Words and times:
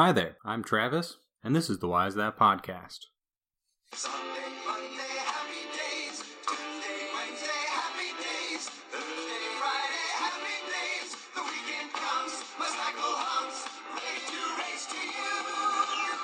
Hi 0.00 0.12
there, 0.12 0.38
I'm 0.46 0.64
Travis, 0.64 1.18
and 1.44 1.54
this 1.54 1.68
is 1.68 1.80
the 1.80 1.86
Why 1.86 2.06
Is 2.06 2.14
That 2.14 2.38
podcast. 2.38 3.00
Sunday, 3.92 4.48
Monday, 4.66 5.18
happy 5.26 5.68
days. 5.76 6.24
Tuesday, 6.48 7.04
Wednesday, 7.14 7.60
happy 7.68 8.16
days. 8.16 8.70
Thursday, 8.88 9.44
Friday, 9.60 10.08
happy 10.16 10.56
days. 10.72 11.16
The 11.34 11.42
weekend 11.42 11.92
comes, 11.92 12.32
my 12.58 12.64
cycle 12.64 13.12
hums, 13.12 13.68
ready 13.92 14.24
to 14.24 14.40
race 14.62 14.86
to 14.86 14.96
you. 14.96 16.16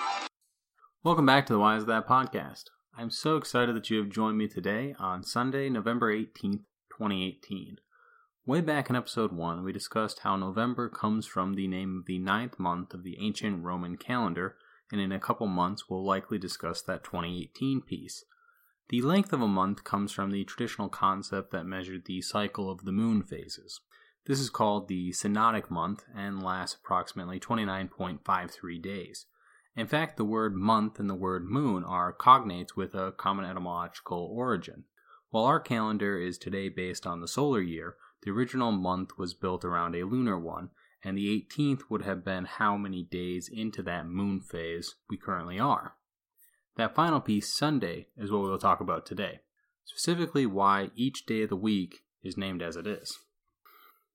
Welcome 1.05 1.27
back 1.27 1.45
to 1.45 1.53
the 1.53 1.59
Why 1.59 1.77
Is 1.77 1.85
That 1.85 2.09
podcast. 2.09 2.71
I'm 2.97 3.11
so 3.11 3.37
excited 3.37 3.77
that 3.77 3.91
you 3.91 3.99
have 3.99 4.09
joined 4.09 4.39
me 4.39 4.49
today 4.49 4.95
on 4.99 5.23
Sunday, 5.23 5.69
November 5.69 6.11
18th, 6.11 6.65
2018. 6.97 7.77
Way 8.49 8.61
back 8.61 8.89
in 8.89 8.95
episode 8.95 9.33
1, 9.33 9.65
we 9.65 9.73
discussed 9.73 10.21
how 10.21 10.37
November 10.37 10.89
comes 10.89 11.27
from 11.27 11.55
the 11.55 11.67
name 11.67 11.99
of 11.99 12.07
the 12.07 12.21
ninth 12.21 12.61
month 12.61 12.95
of 12.95 13.03
the 13.03 13.17
ancient 13.19 13.65
Roman 13.65 13.97
calendar, 13.97 14.55
and 14.93 15.01
in 15.01 15.11
a 15.11 15.19
couple 15.19 15.49
months 15.49 15.91
we'll 15.91 16.07
likely 16.07 16.39
discuss 16.39 16.81
that 16.83 17.03
2018 17.03 17.81
piece. 17.81 18.25
The 18.89 19.03
length 19.03 19.33
of 19.33 19.43
a 19.43 19.49
month 19.49 19.83
comes 19.83 20.13
from 20.13 20.31
the 20.31 20.45
traditional 20.45 20.89
concept 20.89 21.51
that 21.51 21.67
measured 21.67 22.05
the 22.05 22.23
cycle 22.23 22.71
of 22.71 22.85
the 22.85 22.93
moon 22.93 23.25
phases. 23.25 23.81
This 24.27 24.39
is 24.39 24.49
called 24.49 24.87
the 24.87 25.11
synodic 25.11 25.69
month 25.69 26.05
and 26.15 26.41
lasts 26.41 26.79
approximately 26.81 27.41
29.53 27.41 28.81
days. 28.81 29.27
In 29.75 29.89
fact, 29.89 30.17
the 30.17 30.25
word 30.25 30.55
month 30.55 31.01
and 31.01 31.11
the 31.11 31.17
word 31.17 31.47
moon 31.47 31.83
are 31.83 32.17
cognates 32.17 32.77
with 32.77 32.95
a 32.95 33.11
common 33.11 33.45
etymological 33.45 34.33
origin. 34.33 34.85
While 35.31 35.47
our 35.47 35.59
calendar 35.59 36.21
is 36.21 36.39
today 36.39 36.69
based 36.69 37.09
on 37.09 37.21
the 37.21 37.27
solar 37.27 37.61
year, 37.61 37.97
the 38.23 38.31
original 38.31 38.73
month 38.73 39.19
was 39.19 39.35
built 39.35 39.65
around 39.65 39.95
a 39.95 40.05
lunar 40.05 40.39
one, 40.39 40.71
and 41.05 41.17
the 41.17 41.47
18th 41.57 41.83
would 41.89 42.03
have 42.03 42.25
been 42.25 42.45
how 42.45 42.77
many 42.77 43.03
days 43.03 43.49
into 43.53 43.83
that 43.83 44.09
moon 44.09 44.41
phase 44.41 44.97
we 45.09 45.17
currently 45.17 45.59
are. 45.59 45.95
That 46.77 46.95
final 46.95 47.21
piece, 47.21 47.53
Sunday, 47.53 48.09
is 48.17 48.31
what 48.31 48.43
we 48.43 48.49
will 48.49 48.59
talk 48.59 48.81
about 48.81 49.07
today, 49.07 49.41
specifically 49.85 50.47
why 50.47 50.91
each 50.95 51.25
day 51.27 51.43
of 51.43 51.49
the 51.49 51.57
week 51.57 52.03
is 52.23 52.37
named 52.37 52.63
as 52.63 52.77
it 52.77 52.87
is. 52.87 53.19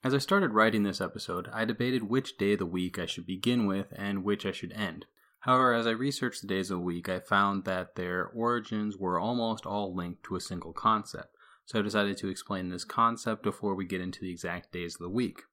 As 0.03 0.13
I 0.13 0.17
started 0.17 0.53
writing 0.53 0.83
this 0.83 0.99
episode, 0.99 1.47
I 1.53 1.63
debated 1.63 2.03
which 2.03 2.37
day 2.37 2.53
of 2.53 2.59
the 2.59 2.65
week 2.65 2.97
I 2.97 3.05
should 3.05 3.25
begin 3.25 3.67
with 3.67 3.93
and 3.95 4.23
which 4.23 4.45
I 4.45 4.51
should 4.51 4.71
end. 4.73 5.05
However, 5.41 5.73
as 5.73 5.87
I 5.87 5.91
researched 5.91 6.41
the 6.41 6.47
days 6.47 6.69
of 6.69 6.77
the 6.77 6.83
week, 6.83 7.07
I 7.07 7.19
found 7.19 7.65
that 7.65 7.95
their 7.95 8.27
origins 8.27 8.97
were 8.97 9.19
almost 9.19 9.65
all 9.65 9.95
linked 9.95 10.23
to 10.23 10.35
a 10.35 10.41
single 10.41 10.73
concept, 10.73 11.35
so 11.71 11.79
I 11.79 11.83
decided 11.83 12.17
to 12.17 12.27
explain 12.27 12.67
this 12.67 12.83
concept 12.83 13.43
before 13.43 13.75
we 13.75 13.85
get 13.85 14.01
into 14.01 14.19
the 14.19 14.29
exact 14.29 14.73
days 14.73 14.95
of 14.95 14.99
the 14.99 15.09
week. 15.09 15.43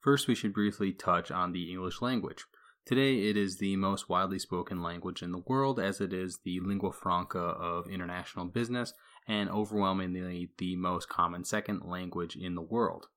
First, 0.00 0.26
we 0.26 0.34
should 0.34 0.54
briefly 0.54 0.90
touch 0.90 1.30
on 1.30 1.52
the 1.52 1.70
English 1.70 2.00
language. 2.00 2.46
Today, 2.86 3.28
it 3.28 3.36
is 3.36 3.58
the 3.58 3.76
most 3.76 4.08
widely 4.08 4.38
spoken 4.38 4.82
language 4.82 5.22
in 5.22 5.32
the 5.32 5.42
world, 5.46 5.78
as 5.78 6.00
it 6.00 6.14
is 6.14 6.38
the 6.44 6.60
lingua 6.60 6.92
franca 6.92 7.38
of 7.38 7.90
international 7.90 8.46
business 8.46 8.94
and 9.28 9.50
overwhelmingly 9.50 10.50
the 10.56 10.76
most 10.76 11.10
common 11.10 11.44
second 11.44 11.82
language 11.84 12.36
in 12.36 12.54
the 12.54 12.62
world. 12.62 13.08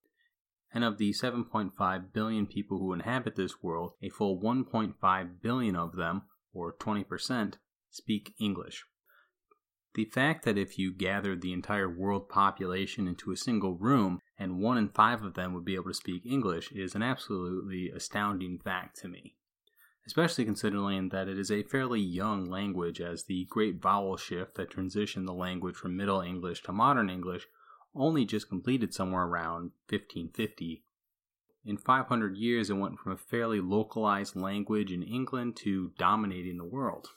And 0.73 0.83
of 0.83 0.97
the 0.97 1.13
7.5 1.13 2.11
billion 2.11 2.45
people 2.45 2.77
who 2.77 2.91
inhabit 2.91 3.37
this 3.37 3.63
world, 3.63 3.93
a 4.01 4.09
full 4.09 4.41
1.5 4.41 5.41
billion 5.41 5.77
of 5.77 5.95
them, 5.95 6.23
or 6.53 6.73
20%, 6.73 7.53
speak 7.89 8.33
English. 8.37 8.83
The 9.95 10.05
fact 10.05 10.43
that 10.45 10.57
if 10.57 10.79
you 10.79 10.91
gathered 10.91 11.41
the 11.41 11.53
entire 11.53 11.87
world 11.87 12.27
population 12.27 13.07
into 13.07 13.31
a 13.31 13.37
single 13.37 13.75
room 13.75 14.19
and 14.39 14.59
one 14.59 14.77
in 14.77 14.89
five 14.89 15.23
of 15.23 15.35
them 15.35 15.53
would 15.53 15.65
be 15.65 15.75
able 15.75 15.91
to 15.91 15.93
speak 15.93 16.25
English 16.25 16.71
is 16.71 16.95
an 16.95 17.03
absolutely 17.03 17.91
astounding 17.91 18.57
fact 18.57 18.99
to 19.01 19.07
me. 19.07 19.35
Especially 20.07 20.45
considering 20.45 21.09
that 21.09 21.27
it 21.27 21.37
is 21.37 21.51
a 21.51 21.63
fairly 21.63 22.01
young 22.01 22.49
language, 22.49 22.99
as 22.99 23.25
the 23.25 23.45
great 23.49 23.81
vowel 23.81 24.17
shift 24.17 24.55
that 24.55 24.71
transitioned 24.71 25.27
the 25.27 25.33
language 25.33 25.75
from 25.75 25.95
Middle 25.95 26.21
English 26.21 26.63
to 26.63 26.73
Modern 26.73 27.09
English 27.09 27.47
only 27.95 28.25
just 28.25 28.49
completed 28.49 28.93
somewhere 28.93 29.23
around 29.23 29.71
1550. 29.89 30.83
In 31.65 31.77
500 31.77 32.35
years, 32.35 32.69
it 32.69 32.73
went 32.73 32.99
from 32.99 33.11
a 33.13 33.17
fairly 33.17 33.61
localized 33.61 34.35
language 34.35 34.91
in 34.91 35.03
England 35.03 35.55
to 35.57 35.91
dominating 35.97 36.57
the 36.57 36.65
world. 36.65 37.09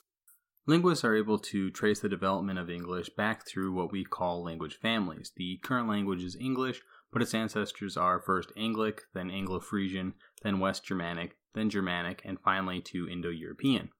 Linguists 0.68 1.04
are 1.04 1.14
able 1.14 1.38
to 1.38 1.70
trace 1.70 2.00
the 2.00 2.08
development 2.08 2.58
of 2.58 2.68
English 2.68 3.10
back 3.10 3.46
through 3.46 3.72
what 3.72 3.92
we 3.92 4.02
call 4.02 4.42
language 4.42 4.76
families. 4.76 5.30
The 5.36 5.58
current 5.62 5.88
language 5.88 6.24
is 6.24 6.34
English, 6.34 6.82
but 7.12 7.22
its 7.22 7.34
ancestors 7.34 7.96
are 7.96 8.18
first 8.18 8.50
Anglic, 8.56 9.02
then 9.14 9.30
Anglo 9.30 9.60
Frisian, 9.60 10.14
then 10.42 10.58
West 10.58 10.84
Germanic, 10.84 11.36
then 11.54 11.70
Germanic, 11.70 12.20
and 12.24 12.40
finally 12.40 12.80
to 12.80 13.08
Indo 13.08 13.30
European. 13.30 13.90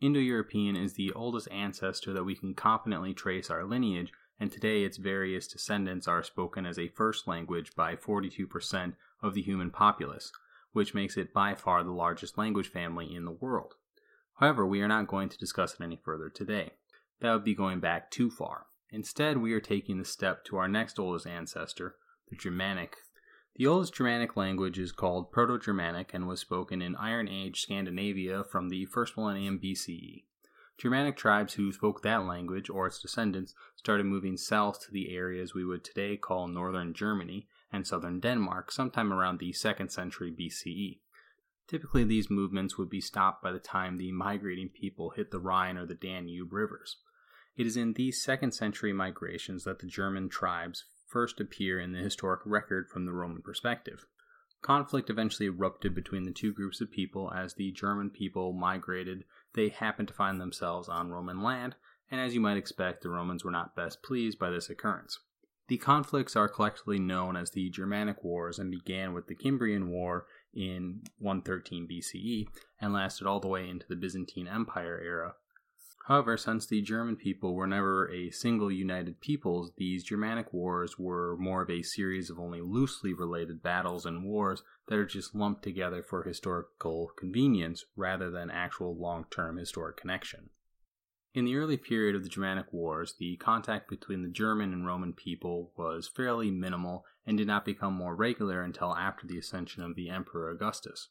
Indo 0.00 0.20
European 0.20 0.76
is 0.76 0.94
the 0.94 1.10
oldest 1.12 1.50
ancestor 1.50 2.12
that 2.12 2.24
we 2.24 2.36
can 2.36 2.54
confidently 2.54 3.12
trace 3.12 3.50
our 3.50 3.64
lineage, 3.64 4.12
and 4.38 4.52
today 4.52 4.84
its 4.84 4.98
various 4.98 5.48
descendants 5.48 6.06
are 6.06 6.22
spoken 6.22 6.64
as 6.64 6.78
a 6.78 6.88
first 6.88 7.26
language 7.26 7.74
by 7.74 7.96
42% 7.96 8.94
of 9.20 9.34
the 9.34 9.42
human 9.42 9.70
populace, 9.70 10.30
which 10.72 10.94
makes 10.94 11.16
it 11.16 11.34
by 11.34 11.56
far 11.56 11.82
the 11.82 11.90
largest 11.90 12.38
language 12.38 12.70
family 12.70 13.12
in 13.12 13.24
the 13.24 13.32
world. 13.32 13.74
However, 14.34 14.66
we 14.66 14.80
are 14.80 14.88
not 14.88 15.06
going 15.06 15.28
to 15.28 15.38
discuss 15.38 15.74
it 15.74 15.82
any 15.82 15.96
further 15.96 16.28
today. 16.28 16.72
That 17.20 17.32
would 17.32 17.44
be 17.44 17.54
going 17.54 17.80
back 17.80 18.10
too 18.10 18.30
far. 18.30 18.66
Instead, 18.90 19.38
we 19.38 19.52
are 19.52 19.60
taking 19.60 19.98
the 19.98 20.04
step 20.04 20.44
to 20.44 20.56
our 20.56 20.68
next 20.68 20.98
oldest 20.98 21.26
ancestor, 21.26 21.96
the 22.28 22.36
Germanic. 22.36 22.96
The 23.56 23.66
oldest 23.66 23.94
Germanic 23.94 24.36
language 24.36 24.78
is 24.78 24.90
called 24.90 25.30
Proto 25.30 25.58
Germanic 25.58 26.12
and 26.12 26.26
was 26.26 26.40
spoken 26.40 26.82
in 26.82 26.96
Iron 26.96 27.28
Age 27.28 27.60
Scandinavia 27.60 28.42
from 28.42 28.68
the 28.68 28.86
first 28.86 29.16
millennium 29.16 29.60
BCE. 29.62 30.24
Germanic 30.76 31.16
tribes 31.16 31.54
who 31.54 31.72
spoke 31.72 32.02
that 32.02 32.24
language, 32.24 32.68
or 32.68 32.88
its 32.88 33.00
descendants, 33.00 33.54
started 33.76 34.06
moving 34.06 34.36
south 34.36 34.80
to 34.80 34.90
the 34.90 35.14
areas 35.14 35.54
we 35.54 35.64
would 35.64 35.84
today 35.84 36.16
call 36.16 36.48
northern 36.48 36.92
Germany 36.92 37.46
and 37.72 37.86
southern 37.86 38.18
Denmark 38.18 38.72
sometime 38.72 39.12
around 39.12 39.38
the 39.38 39.52
2nd 39.52 39.92
century 39.92 40.32
BCE. 40.32 40.98
Typically, 41.66 42.04
these 42.04 42.30
movements 42.30 42.76
would 42.76 42.90
be 42.90 43.00
stopped 43.00 43.42
by 43.42 43.50
the 43.50 43.58
time 43.58 43.96
the 43.96 44.12
migrating 44.12 44.68
people 44.68 45.10
hit 45.10 45.30
the 45.30 45.38
Rhine 45.40 45.78
or 45.78 45.86
the 45.86 45.94
Danube 45.94 46.52
rivers. 46.52 46.96
It 47.56 47.66
is 47.66 47.76
in 47.76 47.92
these 47.92 48.22
second 48.22 48.52
century 48.52 48.92
migrations 48.92 49.64
that 49.64 49.78
the 49.78 49.86
German 49.86 50.28
tribes 50.28 50.84
first 51.06 51.40
appear 51.40 51.78
in 51.78 51.92
the 51.92 52.00
historic 52.00 52.40
record 52.44 52.88
from 52.88 53.06
the 53.06 53.12
Roman 53.12 53.42
perspective. 53.42 54.06
Conflict 54.60 55.10
eventually 55.10 55.46
erupted 55.46 55.94
between 55.94 56.24
the 56.24 56.32
two 56.32 56.52
groups 56.52 56.80
of 56.80 56.90
people 56.90 57.32
as 57.32 57.54
the 57.54 57.70
German 57.70 58.10
people 58.10 58.52
migrated. 58.52 59.24
They 59.54 59.68
happened 59.68 60.08
to 60.08 60.14
find 60.14 60.40
themselves 60.40 60.88
on 60.88 61.10
Roman 61.10 61.42
land, 61.42 61.76
and 62.10 62.20
as 62.20 62.34
you 62.34 62.40
might 62.40 62.56
expect, 62.56 63.02
the 63.02 63.10
Romans 63.10 63.44
were 63.44 63.50
not 63.50 63.76
best 63.76 64.02
pleased 64.02 64.38
by 64.38 64.50
this 64.50 64.68
occurrence. 64.68 65.18
The 65.68 65.78
conflicts 65.78 66.34
are 66.34 66.48
collectively 66.48 66.98
known 66.98 67.36
as 67.36 67.50
the 67.50 67.70
Germanic 67.70 68.22
Wars 68.24 68.58
and 68.58 68.70
began 68.70 69.12
with 69.14 69.28
the 69.28 69.36
Cimbrian 69.36 69.88
War 69.88 70.26
in 70.54 71.02
113 71.18 71.88
BCE 71.88 72.46
and 72.80 72.92
lasted 72.92 73.26
all 73.26 73.40
the 73.40 73.48
way 73.48 73.68
into 73.68 73.86
the 73.88 73.96
Byzantine 73.96 74.48
Empire 74.48 75.00
era. 75.02 75.34
However, 76.06 76.36
since 76.36 76.66
the 76.66 76.82
German 76.82 77.16
people 77.16 77.54
were 77.54 77.66
never 77.66 78.10
a 78.10 78.30
single 78.30 78.70
united 78.70 79.22
peoples, 79.22 79.72
these 79.78 80.04
Germanic 80.04 80.52
wars 80.52 80.98
were 80.98 81.34
more 81.38 81.62
of 81.62 81.70
a 81.70 81.80
series 81.80 82.28
of 82.28 82.38
only 82.38 82.60
loosely 82.60 83.14
related 83.14 83.62
battles 83.62 84.04
and 84.04 84.22
wars 84.22 84.62
that 84.88 84.98
are 84.98 85.06
just 85.06 85.34
lumped 85.34 85.62
together 85.62 86.02
for 86.02 86.22
historical 86.22 87.10
convenience 87.16 87.86
rather 87.96 88.30
than 88.30 88.50
actual 88.50 88.94
long 88.94 89.24
term 89.30 89.56
historic 89.56 89.96
connection. 89.96 90.50
In 91.34 91.46
the 91.46 91.56
early 91.56 91.76
period 91.76 92.14
of 92.14 92.22
the 92.22 92.28
Germanic 92.28 92.72
Wars, 92.72 93.16
the 93.18 93.34
contact 93.38 93.90
between 93.90 94.22
the 94.22 94.28
German 94.28 94.72
and 94.72 94.86
Roman 94.86 95.12
people 95.12 95.72
was 95.76 96.06
fairly 96.06 96.52
minimal 96.52 97.04
and 97.26 97.36
did 97.36 97.48
not 97.48 97.64
become 97.64 97.92
more 97.92 98.14
regular 98.14 98.62
until 98.62 98.94
after 98.94 99.26
the 99.26 99.38
ascension 99.38 99.82
of 99.82 99.96
the 99.96 100.10
Emperor 100.10 100.48
Augustus. 100.48 101.08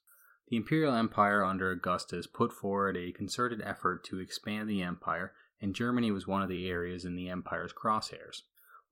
The 0.48 0.56
imperial 0.56 0.94
empire 0.94 1.44
under 1.44 1.72
Augustus 1.72 2.26
put 2.26 2.54
forward 2.54 2.96
a 2.96 3.12
concerted 3.12 3.62
effort 3.66 4.06
to 4.06 4.20
expand 4.20 4.70
the 4.70 4.82
empire, 4.82 5.34
and 5.60 5.76
Germany 5.76 6.10
was 6.12 6.26
one 6.26 6.42
of 6.42 6.48
the 6.48 6.70
areas 6.70 7.04
in 7.04 7.16
the 7.16 7.28
empire's 7.28 7.74
crosshairs. 7.74 8.44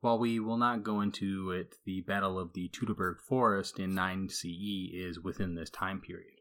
While 0.02 0.20
we 0.20 0.38
will 0.38 0.58
not 0.58 0.84
go 0.84 1.00
into 1.00 1.52
it, 1.52 1.78
the 1.86 2.02
Battle 2.02 2.38
of 2.40 2.52
the 2.52 2.68
Teutoburg 2.68 3.22
Forest 3.22 3.80
in 3.80 3.96
9 3.96 4.28
CE 4.28 4.90
is 4.92 5.18
within 5.18 5.56
this 5.56 5.70
time 5.70 6.02
period. 6.02 6.41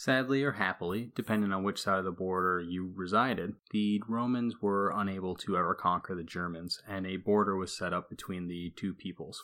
Sadly 0.00 0.44
or 0.44 0.52
happily, 0.52 1.10
depending 1.16 1.52
on 1.52 1.64
which 1.64 1.82
side 1.82 1.98
of 1.98 2.04
the 2.04 2.12
border 2.12 2.60
you 2.60 2.92
resided, 2.94 3.56
the 3.72 4.00
Romans 4.06 4.62
were 4.62 4.92
unable 4.94 5.34
to 5.34 5.56
ever 5.56 5.74
conquer 5.74 6.14
the 6.14 6.22
Germans, 6.22 6.80
and 6.86 7.04
a 7.04 7.16
border 7.16 7.56
was 7.56 7.76
set 7.76 7.92
up 7.92 8.08
between 8.08 8.46
the 8.46 8.72
two 8.76 8.94
peoples. 8.94 9.42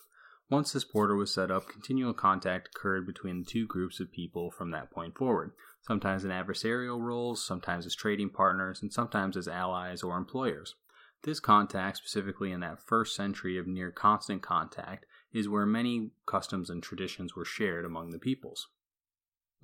Once 0.48 0.72
this 0.72 0.84
border 0.84 1.16
was 1.16 1.34
set 1.34 1.50
up, 1.50 1.66
continual 1.66 2.14
contact 2.14 2.68
occurred 2.68 3.04
between 3.04 3.40
the 3.40 3.44
two 3.44 3.66
groups 3.66 3.98
of 3.98 4.12
people 4.12 4.52
from 4.52 4.70
that 4.70 4.92
point 4.92 5.18
forward, 5.18 5.50
sometimes 5.82 6.24
in 6.24 6.30
adversarial 6.30 7.00
roles, 7.00 7.44
sometimes 7.44 7.84
as 7.84 7.96
trading 7.96 8.30
partners, 8.30 8.80
and 8.80 8.92
sometimes 8.92 9.36
as 9.36 9.48
allies 9.48 10.04
or 10.04 10.16
employers. 10.16 10.76
This 11.24 11.40
contact, 11.40 11.96
specifically 11.96 12.52
in 12.52 12.60
that 12.60 12.78
first 12.80 13.16
century 13.16 13.58
of 13.58 13.66
near 13.66 13.90
constant 13.90 14.40
contact, 14.40 15.04
is 15.32 15.48
where 15.48 15.66
many 15.66 16.12
customs 16.26 16.70
and 16.70 16.80
traditions 16.80 17.34
were 17.34 17.44
shared 17.44 17.84
among 17.84 18.12
the 18.12 18.20
peoples. 18.20 18.68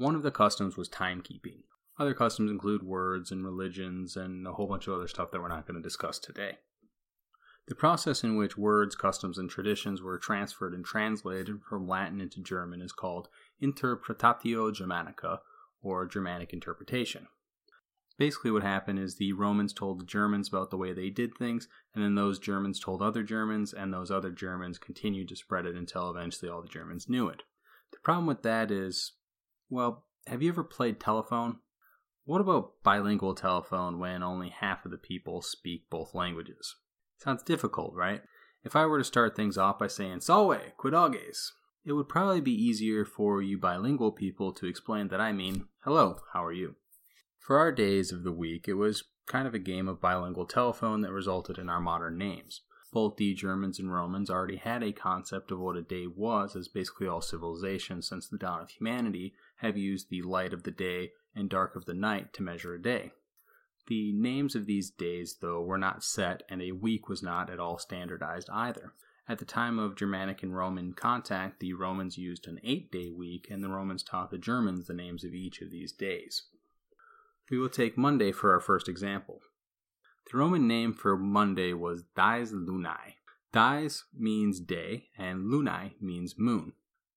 One 0.00 0.14
of 0.14 0.23
the 0.23 0.31
customs 0.31 0.79
was 0.79 0.88
timekeeping. 0.88 1.64
Other 1.99 2.14
customs 2.14 2.50
include 2.50 2.82
words 2.82 3.31
and 3.31 3.44
religions 3.44 4.17
and 4.17 4.47
a 4.47 4.52
whole 4.55 4.67
bunch 4.67 4.87
of 4.87 4.94
other 4.94 5.06
stuff 5.06 5.31
that 5.31 5.43
we're 5.43 5.49
not 5.49 5.67
going 5.67 5.76
to 5.76 5.87
discuss 5.87 6.19
today. 6.19 6.56
The 7.69 7.75
process 7.75 8.25
in 8.25 8.38
which 8.38 8.56
words, 8.56 8.97
customs, 8.97 9.37
and 9.37 9.50
traditions 9.50 10.00
were 10.00 10.17
transferred 10.17 10.73
and 10.73 10.87
translated 10.87 11.61
from 11.69 11.87
Latin 11.87 12.19
into 12.19 12.41
German 12.41 12.81
is 12.81 12.93
called 12.93 13.29
interpretatio 13.62 14.73
Germanica, 14.73 15.41
or 15.82 16.06
Germanic 16.06 16.55
interpretation. 16.55 17.26
Basically, 18.17 18.50
what 18.50 18.62
happened 18.62 18.99
is 18.99 19.17
the 19.17 19.35
Romans 19.35 19.75
told 19.75 20.00
the 20.00 20.06
Germans 20.06 20.49
about 20.49 20.70
the 20.70 20.79
way 20.79 20.94
they 20.94 21.11
did 21.11 21.37
things, 21.37 21.69
and 21.94 22.03
then 22.03 22.14
those 22.14 22.38
Germans 22.38 22.81
told 22.81 23.03
other 23.03 23.23
Germans, 23.23 23.75
and 23.75 23.93
those 23.93 24.11
other 24.11 24.31
Germans 24.31 24.79
continued 24.79 25.29
to 25.29 25.37
spread 25.37 25.67
it 25.67 25.76
until 25.76 26.08
eventually 26.08 26.50
all 26.50 26.62
the 26.62 26.69
Germans 26.69 27.06
knew 27.06 27.29
it. 27.29 27.43
The 27.93 27.99
problem 28.03 28.26
with 28.26 28.43
that 28.44 28.70
is, 28.70 29.12
well, 29.70 30.05
have 30.26 30.43
you 30.43 30.50
ever 30.50 30.64
played 30.64 31.00
telephone? 31.00 31.61
What 32.25 32.40
about 32.40 32.82
bilingual 32.82 33.34
telephone 33.34 33.99
when 33.99 34.22
only 34.22 34.50
half 34.50 34.84
of 34.84 34.90
the 34.90 34.99
people 34.99 35.43
speak 35.43 35.88
both 35.88 36.14
languages? 36.14 36.76
Sounds 37.17 37.43
difficult, 37.43 37.94
right? 37.94 38.22
If 38.62 38.76
I 38.76 38.84
were 38.87 38.99
to 38.99 39.05
start 39.05 39.34
things 39.34 39.56
off 39.56 39.78
by 39.78 39.87
saying 39.87 40.20
Salve, 40.20 40.76
Quid 40.76 40.94
agis, 40.94 41.52
it 41.84 41.93
would 41.93 42.08
probably 42.08 42.40
be 42.40 42.52
easier 42.52 43.05
for 43.05 43.40
you 43.40 43.56
bilingual 43.58 44.12
people 44.12 44.52
to 44.52 44.67
explain 44.67 45.08
that 45.08 45.20
I 45.20 45.32
mean, 45.32 45.67
hello, 45.81 46.19
how 46.32 46.44
are 46.44 46.52
you? 46.52 46.76
For 47.38 47.58
our 47.58 47.72
days 47.72 48.12
of 48.12 48.22
the 48.22 48.32
week, 48.32 48.69
it 48.69 48.75
was 48.75 49.05
kind 49.26 49.49
of 49.49 49.55
a 49.55 49.58
game 49.58 49.88
of 49.88 50.00
bilingual 50.00 50.46
telephone 50.46 51.00
that 51.00 51.12
resulted 51.12 51.56
in 51.56 51.70
our 51.70 51.81
modern 51.81 52.19
names. 52.19 52.62
Both 52.93 53.17
the 53.17 53.35
Germans 53.35 53.79
and 53.79 53.93
Romans 53.93 54.31
already 54.31 54.57
had 54.57 54.83
a 54.83 54.93
concept 54.93 55.53
of 55.53 55.61
what 55.61 55.77
a 55.77 55.83
day 55.83 56.07
was, 56.09 56.57
as 56.57 56.67
basically 56.67 57.07
all 57.07 57.21
civilizations 57.21 58.09
since 58.09 58.27
the 58.27 58.39
dawn 58.39 58.63
of 58.63 58.71
humanity 58.71 59.35
have 59.59 59.77
used 59.77 60.11
the 60.11 60.23
light 60.23 60.53
of 60.53 60.65
the 60.65 60.73
day 60.73 61.13
and 61.35 61.49
dark 61.49 61.77
of 61.77 61.85
the 61.85 61.95
night 61.95 62.33
to 62.33 62.43
measure 62.43 62.75
a 62.75 62.83
day. 62.83 63.13
The 63.87 64.13
names 64.13 64.55
of 64.55 64.67
these 64.67 64.91
days, 64.91 65.37
though, 65.41 65.63
were 65.63 65.79
not 65.79 66.03
set, 66.03 66.43
and 66.49 66.61
a 66.61 66.73
week 66.73 67.09
was 67.09 67.23
not 67.23 67.49
at 67.49 67.61
all 67.61 67.79
standardized 67.79 68.51
either. 68.51 68.93
At 69.29 69.39
the 69.39 69.45
time 69.45 69.79
of 69.79 69.95
Germanic 69.95 70.43
and 70.43 70.57
Roman 70.57 70.93
contact, 70.93 71.61
the 71.61 71.73
Romans 71.75 72.19
used 72.19 72.49
an 72.49 72.59
eight 72.65 72.91
day 72.91 73.11
week, 73.11 73.47
and 73.51 73.63
the 73.63 73.69
Romans 73.69 74.03
taught 74.03 74.31
the 74.33 74.39
Germans 74.39 74.89
the 74.89 74.95
names 74.95 75.23
of 75.23 75.35
each 75.35 75.61
of 75.61 75.71
these 75.71 75.93
days. 75.93 76.43
We 77.51 77.59
will 77.59 77.69
take 77.69 77.97
Monday 77.97 78.33
for 78.33 78.53
our 78.53 78.61
first 78.61 78.89
example. 78.89 79.43
The 80.31 80.38
Roman 80.38 80.69
name 80.69 80.93
for 80.93 81.17
Monday 81.17 81.73
was 81.73 82.05
Dies 82.15 82.53
Lunae. 82.53 83.17
Dies 83.50 84.05
means 84.17 84.61
day, 84.61 85.09
and 85.19 85.47
Lunae 85.47 86.00
means 86.00 86.38
moon. 86.38 86.75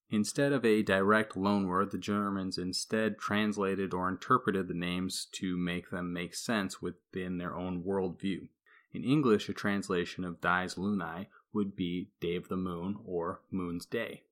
Instead 0.09 0.51
of 0.51 0.65
a 0.65 0.81
direct 0.81 1.35
loanword, 1.35 1.91
the 1.91 1.99
Germans 1.99 2.57
instead 2.57 3.19
translated 3.19 3.93
or 3.93 4.09
interpreted 4.09 4.67
the 4.67 4.73
names 4.73 5.27
to 5.33 5.55
make 5.55 5.91
them 5.91 6.11
make 6.11 6.33
sense 6.33 6.81
within 6.81 7.37
their 7.37 7.55
own 7.55 7.83
worldview. 7.83 8.47
In 8.93 9.03
English, 9.03 9.47
a 9.47 9.53
translation 9.53 10.23
of 10.23 10.41
Dies 10.41 10.73
Lunae 10.73 11.27
would 11.53 11.75
be 11.75 12.09
Day 12.19 12.35
of 12.35 12.47
the 12.47 12.57
Moon 12.57 12.97
or 13.05 13.41
Moon's 13.51 13.85
Day. 13.85 14.23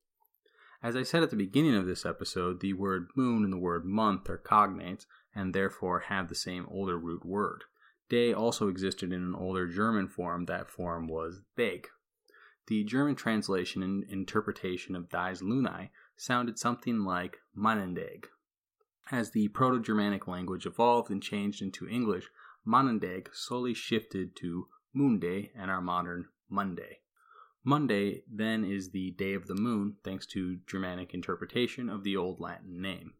As 0.81 0.95
I 0.95 1.03
said 1.03 1.21
at 1.21 1.29
the 1.29 1.35
beginning 1.35 1.75
of 1.75 1.85
this 1.85 2.03
episode, 2.03 2.61
the 2.61 2.73
word 2.73 3.09
moon 3.15 3.43
and 3.43 3.53
the 3.53 3.57
word 3.57 3.85
month 3.85 4.27
are 4.27 4.39
cognates 4.39 5.05
and 5.35 5.53
therefore 5.53 5.99
have 5.99 6.29
the 6.29 6.35
same 6.35 6.65
older 6.67 6.97
root 6.97 7.23
word. 7.23 7.65
Day 8.11 8.33
also 8.33 8.67
existed 8.67 9.13
in 9.13 9.23
an 9.23 9.33
older 9.33 9.67
German 9.67 10.09
form, 10.09 10.43
that 10.47 10.69
form 10.69 11.07
was 11.07 11.43
Dag. 11.55 11.87
The 12.67 12.83
German 12.83 13.15
translation 13.15 13.81
and 13.81 14.03
interpretation 14.03 14.97
of 14.97 15.07
Dies 15.07 15.41
Lunae 15.41 15.91
sounded 16.17 16.59
something 16.59 17.05
like 17.05 17.37
Manendag. 17.57 18.25
As 19.13 19.31
the 19.31 19.47
Proto 19.47 19.79
Germanic 19.81 20.27
language 20.27 20.65
evolved 20.65 21.09
and 21.09 21.23
changed 21.23 21.61
into 21.61 21.87
English, 21.87 22.27
Manendag 22.67 23.29
slowly 23.31 23.73
shifted 23.73 24.35
to 24.41 24.67
Moonday 24.93 25.51
and 25.55 25.71
our 25.71 25.81
modern 25.81 26.25
Monday. 26.49 26.99
Monday 27.63 28.23
then 28.29 28.65
is 28.65 28.91
the 28.91 29.11
day 29.11 29.35
of 29.35 29.47
the 29.47 29.55
moon, 29.55 29.95
thanks 30.03 30.25
to 30.25 30.59
Germanic 30.67 31.13
interpretation 31.13 31.87
of 31.87 32.03
the 32.03 32.17
Old 32.17 32.41
Latin 32.41 32.81
name. 32.81 33.13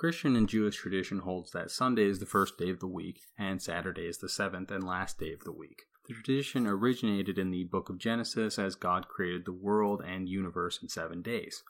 Christian 0.00 0.34
and 0.34 0.48
Jewish 0.48 0.76
tradition 0.76 1.18
holds 1.18 1.50
that 1.50 1.70
Sunday 1.70 2.06
is 2.06 2.20
the 2.20 2.24
first 2.24 2.56
day 2.56 2.70
of 2.70 2.80
the 2.80 2.86
week 2.86 3.20
and 3.36 3.60
Saturday 3.60 4.06
is 4.06 4.16
the 4.16 4.30
seventh 4.30 4.70
and 4.70 4.82
last 4.82 5.18
day 5.18 5.30
of 5.34 5.44
the 5.44 5.52
week. 5.52 5.82
The 6.08 6.14
tradition 6.14 6.66
originated 6.66 7.38
in 7.38 7.50
the 7.50 7.64
book 7.64 7.90
of 7.90 7.98
Genesis 7.98 8.58
as 8.58 8.76
God 8.76 9.08
created 9.08 9.44
the 9.44 9.52
world 9.52 10.00
and 10.02 10.26
universe 10.26 10.78
in 10.80 10.88
seven 10.88 11.20
days. 11.20 11.62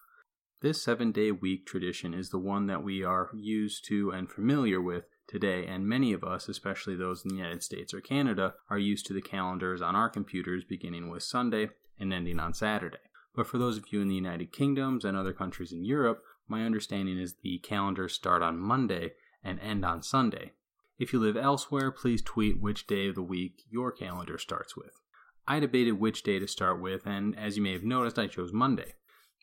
This 0.62 0.80
seven 0.80 1.10
day 1.10 1.32
week 1.32 1.66
tradition 1.66 2.14
is 2.14 2.30
the 2.30 2.38
one 2.38 2.68
that 2.68 2.84
we 2.84 3.02
are 3.02 3.30
used 3.34 3.84
to 3.88 4.12
and 4.12 4.30
familiar 4.30 4.80
with 4.80 5.06
today, 5.26 5.66
and 5.66 5.88
many 5.88 6.12
of 6.12 6.22
us, 6.22 6.48
especially 6.48 6.94
those 6.94 7.24
in 7.24 7.30
the 7.30 7.36
United 7.36 7.64
States 7.64 7.92
or 7.92 8.00
Canada, 8.00 8.54
are 8.68 8.78
used 8.78 9.06
to 9.06 9.12
the 9.12 9.20
calendars 9.20 9.82
on 9.82 9.96
our 9.96 10.08
computers 10.08 10.62
beginning 10.62 11.10
with 11.10 11.24
Sunday 11.24 11.70
and 11.98 12.12
ending 12.12 12.38
on 12.38 12.54
Saturday. 12.54 12.98
But 13.34 13.48
for 13.48 13.58
those 13.58 13.76
of 13.76 13.92
you 13.92 14.00
in 14.00 14.06
the 14.06 14.14
United 14.14 14.52
Kingdoms 14.52 15.04
and 15.04 15.16
other 15.16 15.32
countries 15.32 15.72
in 15.72 15.84
Europe, 15.84 16.22
my 16.50 16.64
understanding 16.64 17.18
is 17.18 17.36
the 17.42 17.58
calendars 17.58 18.12
start 18.12 18.42
on 18.42 18.58
Monday 18.58 19.12
and 19.42 19.60
end 19.60 19.84
on 19.84 20.02
Sunday. 20.02 20.52
If 20.98 21.12
you 21.12 21.20
live 21.20 21.36
elsewhere, 21.36 21.90
please 21.90 22.20
tweet 22.20 22.60
which 22.60 22.86
day 22.86 23.08
of 23.08 23.14
the 23.14 23.22
week 23.22 23.62
your 23.70 23.92
calendar 23.92 24.36
starts 24.36 24.76
with. 24.76 25.00
I 25.46 25.60
debated 25.60 25.92
which 25.92 26.22
day 26.22 26.38
to 26.38 26.46
start 26.46 26.80
with, 26.80 27.06
and 27.06 27.38
as 27.38 27.56
you 27.56 27.62
may 27.62 27.72
have 27.72 27.84
noticed, 27.84 28.18
I 28.18 28.26
chose 28.26 28.52
Monday. 28.52 28.94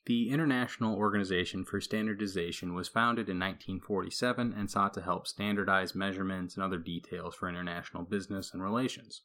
The 0.06 0.30
International 0.30 0.96
Organization 0.96 1.66
for 1.66 1.82
Standardization 1.82 2.74
was 2.74 2.88
founded 2.88 3.28
in 3.28 3.40
1947 3.40 4.54
and 4.58 4.70
sought 4.70 4.94
to 4.94 5.02
help 5.02 5.28
standardize 5.28 5.96
measurements 5.96 6.56
and 6.56 6.64
other 6.64 6.78
details 6.78 7.36
for 7.36 7.50
international 7.50 8.04
business 8.04 8.54
and 8.54 8.62
relations. 8.62 9.24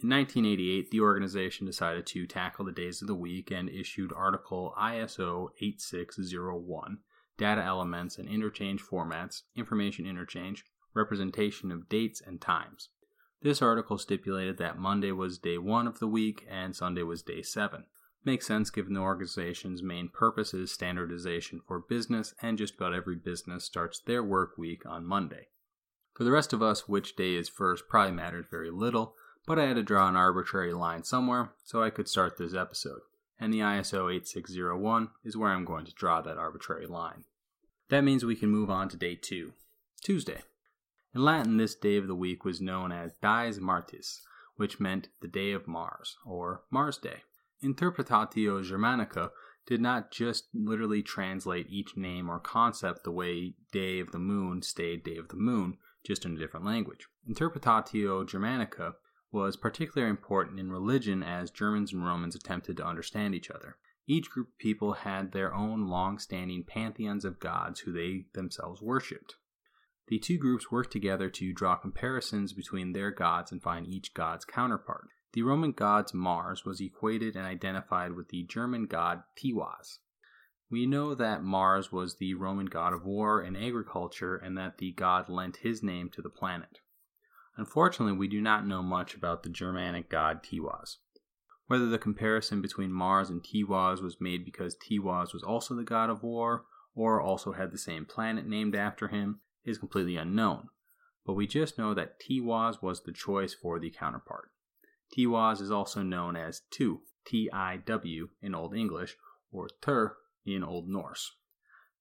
In 0.00 0.10
1988, 0.10 0.90
the 0.90 1.00
organization 1.00 1.66
decided 1.66 2.06
to 2.06 2.26
tackle 2.26 2.64
the 2.64 2.72
days 2.72 3.02
of 3.02 3.08
the 3.08 3.14
week 3.14 3.50
and 3.50 3.68
issued 3.68 4.12
Article 4.12 4.74
ISO 4.78 5.48
8601 5.60 6.98
Data 7.38 7.62
Elements 7.62 8.18
and 8.18 8.28
Interchange 8.28 8.82
Formats, 8.82 9.42
Information 9.56 10.06
Interchange, 10.06 10.64
representation 10.94 11.72
of 11.72 11.88
dates 11.88 12.20
and 12.24 12.40
times. 12.40 12.88
This 13.40 13.60
article 13.60 13.98
stipulated 13.98 14.58
that 14.58 14.78
Monday 14.78 15.10
was 15.10 15.38
day 15.38 15.58
1 15.58 15.86
of 15.86 15.98
the 15.98 16.06
week 16.06 16.46
and 16.48 16.76
Sunday 16.76 17.02
was 17.02 17.22
day 17.22 17.42
7. 17.42 17.84
Makes 18.24 18.46
sense 18.46 18.70
given 18.70 18.94
the 18.94 19.00
organization's 19.00 19.82
main 19.82 20.08
purpose 20.08 20.54
is 20.54 20.70
standardization 20.70 21.60
for 21.66 21.80
business, 21.80 22.34
and 22.40 22.56
just 22.56 22.76
about 22.76 22.94
every 22.94 23.16
business 23.16 23.64
starts 23.64 23.98
their 23.98 24.22
work 24.22 24.56
week 24.56 24.86
on 24.86 25.04
Monday. 25.04 25.48
For 26.14 26.22
the 26.22 26.30
rest 26.30 26.52
of 26.52 26.62
us, 26.62 26.88
which 26.88 27.16
day 27.16 27.34
is 27.34 27.48
first 27.48 27.88
probably 27.88 28.12
matters 28.12 28.46
very 28.48 28.70
little, 28.70 29.16
but 29.44 29.58
I 29.58 29.66
had 29.66 29.74
to 29.74 29.82
draw 29.82 30.08
an 30.08 30.14
arbitrary 30.14 30.72
line 30.72 31.02
somewhere 31.02 31.50
so 31.64 31.82
I 31.82 31.90
could 31.90 32.08
start 32.08 32.36
this 32.38 32.54
episode, 32.54 33.00
and 33.38 33.52
the 33.52 33.60
ISO 33.60 34.14
8601 34.14 35.10
is 35.24 35.36
where 35.36 35.50
I'm 35.50 35.64
going 35.64 35.84
to 35.84 35.94
draw 35.94 36.20
that 36.20 36.38
arbitrary 36.38 36.86
line. 36.86 37.24
That 37.88 38.04
means 38.04 38.24
we 38.24 38.36
can 38.36 38.48
move 38.48 38.70
on 38.70 38.88
to 38.88 38.96
day 38.96 39.16
2, 39.16 39.52
Tuesday. 40.02 40.42
In 41.14 41.22
Latin, 41.22 41.58
this 41.58 41.74
day 41.74 41.96
of 41.96 42.06
the 42.06 42.14
week 42.14 42.44
was 42.44 42.60
known 42.60 42.90
as 42.90 43.12
Dies 43.20 43.60
Martis, 43.60 44.22
which 44.56 44.80
meant 44.80 45.08
the 45.20 45.28
day 45.28 45.52
of 45.52 45.68
Mars, 45.68 46.16
or 46.24 46.62
Mars 46.70 46.96
Day. 46.96 47.22
Interpretatio 47.62 48.62
Germanica 48.64 49.30
did 49.66 49.80
not 49.80 50.10
just 50.10 50.46
literally 50.54 51.02
translate 51.02 51.66
each 51.68 51.96
name 51.96 52.30
or 52.30 52.40
concept 52.40 53.04
the 53.04 53.12
way 53.12 53.54
Day 53.72 54.00
of 54.00 54.10
the 54.10 54.18
Moon 54.18 54.62
stayed 54.62 55.04
Day 55.04 55.16
of 55.16 55.28
the 55.28 55.36
Moon, 55.36 55.76
just 56.04 56.24
in 56.24 56.34
a 56.34 56.38
different 56.38 56.66
language. 56.66 57.06
Interpretatio 57.28 58.26
Germanica 58.26 58.94
was 59.32 59.56
particularly 59.56 60.10
important 60.10 60.60
in 60.60 60.70
religion 60.70 61.22
as 61.22 61.50
Germans 61.50 61.92
and 61.92 62.04
Romans 62.04 62.36
attempted 62.36 62.76
to 62.76 62.86
understand 62.86 63.34
each 63.34 63.50
other. 63.50 63.78
Each 64.06 64.30
group 64.30 64.48
of 64.48 64.58
people 64.58 64.92
had 64.92 65.32
their 65.32 65.54
own 65.54 65.86
long 65.86 66.18
standing 66.18 66.64
pantheons 66.64 67.24
of 67.24 67.40
gods 67.40 67.80
who 67.80 67.92
they 67.92 68.26
themselves 68.34 68.82
worshipped. 68.82 69.36
The 70.08 70.18
two 70.18 70.36
groups 70.36 70.70
worked 70.70 70.92
together 70.92 71.30
to 71.30 71.52
draw 71.54 71.76
comparisons 71.76 72.52
between 72.52 72.92
their 72.92 73.10
gods 73.10 73.50
and 73.50 73.62
find 73.62 73.86
each 73.86 74.12
god's 74.12 74.44
counterpart. 74.44 75.08
The 75.32 75.42
Roman 75.42 75.72
god 75.72 76.12
Mars 76.12 76.66
was 76.66 76.82
equated 76.82 77.34
and 77.36 77.46
identified 77.46 78.12
with 78.12 78.28
the 78.28 78.42
German 78.42 78.84
god 78.84 79.22
Tiwaz. 79.38 80.00
We 80.68 80.84
know 80.84 81.14
that 81.14 81.42
Mars 81.42 81.90
was 81.90 82.16
the 82.16 82.34
Roman 82.34 82.66
god 82.66 82.92
of 82.92 83.06
war 83.06 83.40
and 83.40 83.56
agriculture 83.56 84.36
and 84.36 84.58
that 84.58 84.76
the 84.76 84.92
god 84.92 85.30
lent 85.30 85.58
his 85.58 85.82
name 85.82 86.10
to 86.10 86.20
the 86.20 86.28
planet. 86.28 86.80
Unfortunately, 87.56 88.16
we 88.16 88.28
do 88.28 88.40
not 88.40 88.66
know 88.66 88.82
much 88.82 89.14
about 89.14 89.42
the 89.42 89.50
Germanic 89.50 90.08
god 90.08 90.42
Tiwaz. 90.42 90.96
Whether 91.66 91.86
the 91.86 91.98
comparison 91.98 92.60
between 92.60 92.92
Mars 92.92 93.30
and 93.30 93.42
Tiwaz 93.42 94.02
was 94.02 94.20
made 94.20 94.44
because 94.44 94.76
Tiwaz 94.76 95.32
was 95.32 95.42
also 95.42 95.74
the 95.74 95.84
god 95.84 96.10
of 96.10 96.22
war 96.22 96.64
or 96.94 97.20
also 97.20 97.52
had 97.52 97.70
the 97.70 97.78
same 97.78 98.04
planet 98.04 98.46
named 98.46 98.74
after 98.74 99.08
him 99.08 99.40
is 99.64 99.78
completely 99.78 100.16
unknown, 100.16 100.68
but 101.24 101.34
we 101.34 101.46
just 101.46 101.78
know 101.78 101.94
that 101.94 102.20
Tiwaz 102.20 102.82
was 102.82 103.02
the 103.02 103.12
choice 103.12 103.54
for 103.54 103.78
the 103.78 103.90
counterpart. 103.90 104.50
Tiwaz 105.16 105.60
is 105.60 105.70
also 105.70 106.02
known 106.02 106.36
as 106.36 106.62
Tu, 106.70 107.00
T 107.26 107.50
I 107.52 107.76
W 107.76 108.28
in 108.40 108.54
Old 108.54 108.74
English, 108.74 109.16
or 109.50 109.68
Tur 109.80 110.16
in 110.44 110.64
Old 110.64 110.88
Norse. 110.88 111.36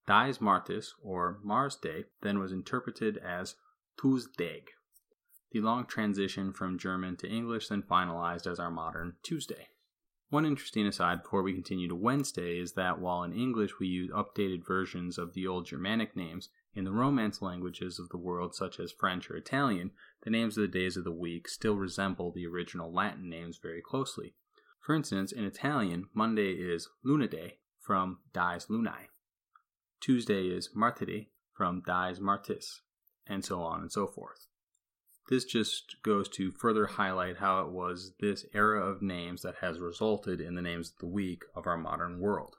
Dies 0.07 0.41
Martis, 0.41 0.93
or 1.03 1.39
Mars 1.43 1.75
Day, 1.75 2.05
then 2.21 2.39
was 2.39 2.51
interpreted 2.51 3.17
as 3.17 3.55
Tuesdag. 3.97 4.63
The 5.51 5.59
long 5.59 5.85
transition 5.85 6.53
from 6.53 6.79
German 6.79 7.17
to 7.17 7.27
English 7.27 7.67
then 7.67 7.83
finalized 7.83 8.49
as 8.49 8.59
our 8.59 8.71
modern 8.71 9.15
Tuesday. 9.21 9.67
One 10.29 10.45
interesting 10.45 10.87
aside 10.87 11.23
before 11.23 11.43
we 11.43 11.53
continue 11.53 11.89
to 11.89 11.95
Wednesday 11.95 12.57
is 12.57 12.71
that 12.73 12.99
while 12.99 13.23
in 13.23 13.33
English 13.33 13.77
we 13.77 13.87
use 13.87 14.09
updated 14.11 14.65
versions 14.65 15.17
of 15.17 15.33
the 15.33 15.45
old 15.45 15.65
Germanic 15.65 16.15
names, 16.15 16.47
in 16.73 16.85
the 16.85 16.91
Romance 16.93 17.41
languages 17.41 17.99
of 17.99 18.07
the 18.09 18.17
world, 18.17 18.55
such 18.55 18.79
as 18.79 18.93
French 18.93 19.29
or 19.29 19.35
Italian, 19.35 19.91
the 20.23 20.29
names 20.29 20.57
of 20.57 20.61
the 20.61 20.79
days 20.79 20.95
of 20.95 21.03
the 21.03 21.11
week 21.11 21.49
still 21.49 21.75
resemble 21.75 22.31
the 22.31 22.47
original 22.47 22.93
Latin 22.93 23.29
names 23.29 23.59
very 23.61 23.81
closely. 23.81 24.35
For 24.79 24.95
instance, 24.95 25.33
in 25.33 25.43
Italian, 25.43 26.07
Monday 26.13 26.53
is 26.53 26.87
lunedì 27.05 27.57
from 27.81 28.19
Dies 28.31 28.67
Lunae. 28.67 29.09
Tuesday 29.99 30.47
is 30.47 30.69
Martedì 30.73 31.27
from 31.51 31.83
Dies 31.85 32.21
Martis, 32.21 32.83
and 33.27 33.43
so 33.43 33.61
on 33.61 33.81
and 33.81 33.91
so 33.91 34.07
forth. 34.07 34.47
This 35.31 35.45
just 35.45 35.95
goes 36.03 36.27
to 36.31 36.51
further 36.51 36.85
highlight 36.85 37.37
how 37.37 37.61
it 37.61 37.71
was 37.71 38.11
this 38.19 38.45
era 38.53 38.85
of 38.85 39.01
names 39.01 39.43
that 39.43 39.55
has 39.61 39.79
resulted 39.79 40.41
in 40.41 40.55
the 40.55 40.61
names 40.61 40.89
of 40.89 40.97
the 40.97 41.05
week 41.05 41.43
of 41.55 41.65
our 41.65 41.77
modern 41.77 42.19
world. 42.19 42.57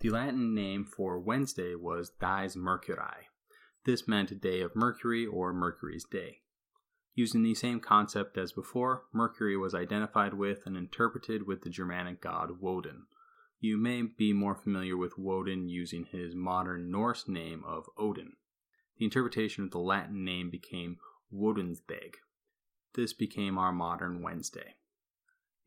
The 0.00 0.10
Latin 0.10 0.52
name 0.52 0.84
for 0.84 1.20
Wednesday 1.20 1.76
was 1.76 2.10
Dies 2.10 2.56
Mercurii. 2.56 3.28
This 3.84 4.08
meant 4.08 4.40
day 4.40 4.62
of 4.62 4.74
Mercury 4.74 5.26
or 5.26 5.52
Mercury's 5.52 6.02
day. 6.02 6.38
Using 7.14 7.44
the 7.44 7.54
same 7.54 7.78
concept 7.78 8.36
as 8.36 8.50
before, 8.50 9.04
Mercury 9.12 9.56
was 9.56 9.72
identified 9.72 10.34
with 10.34 10.66
and 10.66 10.76
interpreted 10.76 11.46
with 11.46 11.62
the 11.62 11.70
Germanic 11.70 12.20
god 12.20 12.60
Woden. 12.60 13.06
You 13.60 13.78
may 13.78 14.02
be 14.02 14.32
more 14.32 14.56
familiar 14.56 14.96
with 14.96 15.18
Woden 15.18 15.68
using 15.68 16.06
his 16.06 16.34
modern 16.34 16.90
Norse 16.90 17.28
name 17.28 17.62
of 17.64 17.84
Odin. 17.96 18.32
The 18.98 19.04
interpretation 19.04 19.62
of 19.62 19.70
the 19.70 19.78
Latin 19.78 20.24
name 20.24 20.50
became 20.50 20.96
Wodensdag. 21.32 22.14
This 22.94 23.12
became 23.12 23.58
our 23.58 23.72
modern 23.72 24.22
Wednesday. 24.22 24.74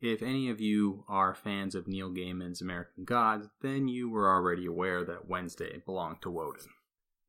If 0.00 0.22
any 0.22 0.48
of 0.48 0.60
you 0.60 1.04
are 1.08 1.34
fans 1.34 1.74
of 1.74 1.86
Neil 1.86 2.10
Gaiman's 2.10 2.62
American 2.62 3.04
Gods, 3.04 3.48
then 3.60 3.86
you 3.86 4.08
were 4.08 4.28
already 4.28 4.64
aware 4.64 5.04
that 5.04 5.28
Wednesday 5.28 5.82
belonged 5.84 6.22
to 6.22 6.30
Woden. 6.30 6.70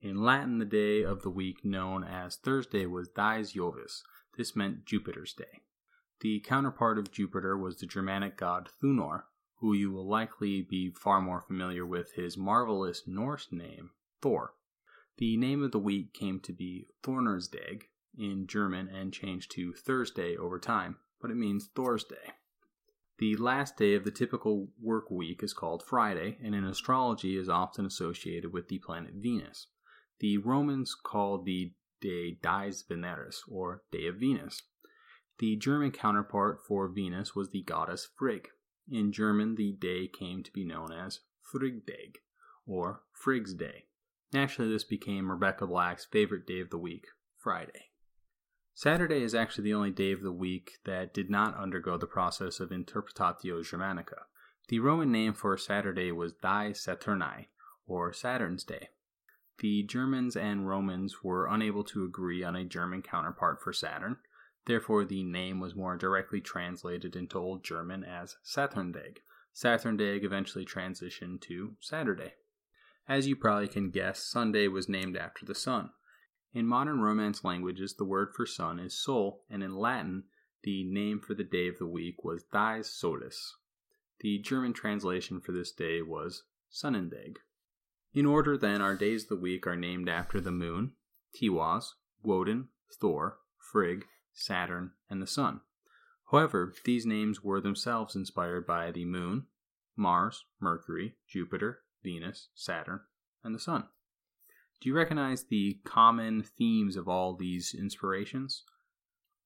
In 0.02 0.24
Latin, 0.24 0.58
the 0.58 0.66
day 0.66 1.04
of 1.04 1.22
the 1.22 1.30
week 1.30 1.66
known 1.66 2.04
as 2.04 2.38
Thursday 2.38 2.86
was 2.86 3.10
Dies 3.10 3.54
Jovis. 3.54 4.02
This 4.38 4.56
meant 4.56 4.86
Jupiter's 4.86 5.34
day. 5.34 5.62
The 6.22 6.40
counterpart 6.40 6.98
of 6.98 7.12
Jupiter 7.12 7.58
was 7.58 7.78
the 7.78 7.86
Germanic 7.86 8.38
god 8.38 8.70
Thunor, 8.82 9.26
who 9.60 9.74
you 9.74 9.92
will 9.92 10.08
likely 10.08 10.62
be 10.62 10.90
far 10.92 11.22
more 11.22 11.42
familiar 11.42 11.86
with 11.86 12.14
his 12.14 12.38
marvelous 12.38 13.04
Norse 13.06 13.52
name, 13.52 13.92
Thor. 14.22 14.54
The 15.18 15.36
name 15.38 15.62
of 15.62 15.72
the 15.72 15.80
week 15.80 16.14
came 16.14 16.40
to 16.40 16.54
be 16.54 16.88
Thornersdag 17.04 17.84
in 18.18 18.48
German 18.48 18.88
and 18.88 19.14
changed 19.14 19.52
to 19.52 19.74
Thursday 19.74 20.36
over 20.36 20.60
time, 20.60 20.98
but 21.22 21.32
it 21.32 21.38
means 21.38 21.70
Thursday. 21.76 22.34
The 23.20 23.36
last 23.36 23.78
day 23.78 23.94
of 23.94 24.04
the 24.04 24.12
typical 24.12 24.70
work 24.82 25.12
week 25.12 25.44
is 25.44 25.54
called 25.54 25.84
Friday, 25.84 26.38
and 26.44 26.56
in 26.56 26.64
astrology 26.64 27.38
is 27.38 27.50
often 27.50 27.86
associated 27.86 28.52
with 28.52 28.68
the 28.68 28.80
planet 28.80 29.14
Venus. 29.16 29.68
The 30.20 30.38
Romans 30.40 30.96
called 30.96 31.46
the 31.46 31.74
day 32.02 32.40
Dies 32.42 32.84
Veneris, 32.84 33.42
or 33.48 33.84
Day 33.92 34.08
of 34.08 34.16
Venus. 34.16 34.64
The 35.38 35.56
German 35.56 35.92
counterpart 35.92 36.62
for 36.68 36.88
Venus 36.88 37.36
was 37.36 37.52
the 37.52 37.62
goddess 37.62 38.08
Frigg. 38.18 38.50
In 38.90 39.12
German, 39.12 39.56
the 39.56 39.72
day 39.72 40.08
came 40.08 40.42
to 40.44 40.52
be 40.52 40.66
known 40.66 40.92
as 40.92 41.20
Frigdag, 41.44 42.18
or 42.66 43.04
Frigg's 43.14 43.54
Day. 43.54 43.86
Naturally, 44.34 44.72
this 44.72 44.84
became 44.84 45.30
Rebecca 45.30 45.68
Black's 45.68 46.06
favorite 46.06 46.48
day 46.48 46.60
of 46.60 46.72
the 46.72 46.78
week, 46.78 47.06
Friday. 47.38 47.91
Saturday 48.82 49.22
is 49.22 49.36
actually 49.36 49.66
the 49.66 49.76
only 49.76 49.92
day 49.92 50.12
of 50.12 50.24
the 50.24 50.32
week 50.32 50.80
that 50.86 51.14
did 51.14 51.30
not 51.30 51.56
undergo 51.56 52.00
the 52.00 52.08
process 52.08 52.60
of 52.60 52.72
Interpretatio 52.72 53.62
Germanica. 53.62 54.24
The 54.70 54.80
Roman 54.80 55.12
name 55.12 55.34
for 55.34 55.56
Saturday 55.56 56.12
was 56.12 56.34
Die 56.34 56.72
Saturni, 56.72 57.46
or 57.86 58.12
Saturn's 58.12 58.64
Day. 58.64 58.90
The 59.60 59.84
Germans 59.84 60.36
and 60.36 60.68
Romans 60.68 61.18
were 61.24 61.46
unable 61.46 61.84
to 61.84 62.04
agree 62.04 62.44
on 62.44 62.56
a 62.56 62.66
German 62.66 63.04
counterpart 63.04 63.62
for 63.62 63.72
Saturn, 63.72 64.18
therefore, 64.66 65.06
the 65.06 65.22
name 65.22 65.60
was 65.60 65.76
more 65.76 65.96
directly 65.96 66.42
translated 66.42 67.16
into 67.16 67.38
Old 67.38 67.64
German 67.64 68.04
as 68.04 68.38
Saturndag. 68.42 69.20
Saturndag 69.54 70.24
eventually 70.24 70.66
transitioned 70.66 71.40
to 71.42 71.76
Saturday. 71.80 72.34
As 73.08 73.28
you 73.28 73.36
probably 73.36 73.68
can 73.68 73.92
guess, 73.92 74.24
Sunday 74.24 74.68
was 74.68 74.90
named 74.90 75.16
after 75.16 75.46
the 75.46 75.54
sun. 75.54 75.92
In 76.54 76.68
modern 76.68 77.00
Romance 77.00 77.46
languages, 77.46 77.94
the 77.94 78.04
word 78.04 78.34
for 78.36 78.46
sun 78.46 78.78
is 78.80 78.94
sol, 78.94 79.46
and 79.50 79.64
in 79.64 79.76
Latin, 79.76 80.26
the 80.64 80.84
name 80.84 81.20
for 81.20 81.34
the 81.34 81.46
day 81.46 81.70
of 81.70 81.78
the 81.78 81.88
week 81.88 82.24
was 82.24 82.44
Dies 82.44 82.90
Solis. 82.90 83.56
The 84.20 84.38
German 84.40 84.74
translation 84.74 85.40
for 85.40 85.54
this 85.54 85.72
day 85.72 86.02
was 86.02 86.44
Sonnendag. 86.70 87.38
In 88.14 88.26
order, 88.26 88.58
then, 88.58 88.82
our 88.82 88.96
days 88.96 89.24
of 89.24 89.30
the 89.30 89.36
week 89.38 89.66
are 89.66 89.78
named 89.78 90.10
after 90.10 90.42
the 90.42 90.52
moon, 90.52 90.92
Tiwaz, 91.34 91.94
Woden, 92.22 92.68
Thor, 93.00 93.40
Frigg, 93.58 94.06
Saturn, 94.34 94.92
and 95.10 95.22
the 95.22 95.28
sun. 95.28 95.62
However, 96.32 96.74
these 96.84 97.06
names 97.06 97.42
were 97.42 97.62
themselves 97.62 98.16
inspired 98.16 98.68
by 98.68 98.92
the 98.92 99.06
moon, 99.06 99.48
Mars, 99.96 100.44
Mercury, 100.60 101.16
Jupiter, 101.28 101.84
Venus, 102.04 102.50
Saturn, 102.54 103.02
and 103.44 103.56
the 103.56 103.60
sun. 103.60 103.86
Do 104.82 104.90
you 104.90 104.96
recognize 104.96 105.44
the 105.44 105.80
common 105.84 106.42
themes 106.42 106.96
of 106.96 107.08
all 107.08 107.36
these 107.36 107.76
inspirations? 107.76 108.64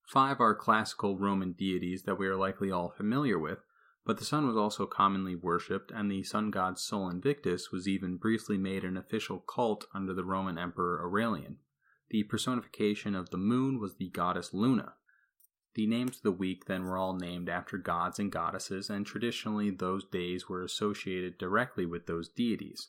Five 0.01 0.39
are 0.39 0.55
classical 0.55 1.17
Roman 1.17 1.51
deities 1.51 2.03
that 2.03 2.17
we 2.17 2.25
are 2.27 2.37
likely 2.37 2.71
all 2.71 2.89
familiar 2.89 3.37
with, 3.37 3.59
but 4.05 4.17
the 4.17 4.23
sun 4.23 4.47
was 4.47 4.55
also 4.55 4.85
commonly 4.85 5.35
worshipped, 5.35 5.91
and 5.91 6.09
the 6.09 6.23
sun 6.23 6.51
god 6.51 6.79
Sol 6.79 7.09
Invictus 7.09 7.69
was 7.69 7.85
even 7.85 8.15
briefly 8.15 8.57
made 8.57 8.85
an 8.85 8.95
official 8.95 9.39
cult 9.39 9.85
under 9.93 10.13
the 10.13 10.23
Roman 10.23 10.57
Emperor 10.57 11.03
Aurelian. 11.03 11.57
The 12.11 12.23
personification 12.23 13.13
of 13.13 13.31
the 13.31 13.37
moon 13.37 13.77
was 13.77 13.97
the 13.97 14.07
goddess 14.07 14.53
Luna. 14.53 14.93
The 15.73 15.85
names 15.85 16.17
of 16.17 16.23
the 16.23 16.31
week 16.31 16.63
then 16.63 16.85
were 16.85 16.97
all 16.97 17.17
named 17.17 17.49
after 17.49 17.77
gods 17.77 18.19
and 18.19 18.31
goddesses, 18.31 18.89
and 18.89 19.05
traditionally 19.05 19.69
those 19.69 20.05
days 20.05 20.47
were 20.47 20.63
associated 20.63 21.37
directly 21.37 21.85
with 21.85 22.05
those 22.05 22.29
deities. 22.29 22.87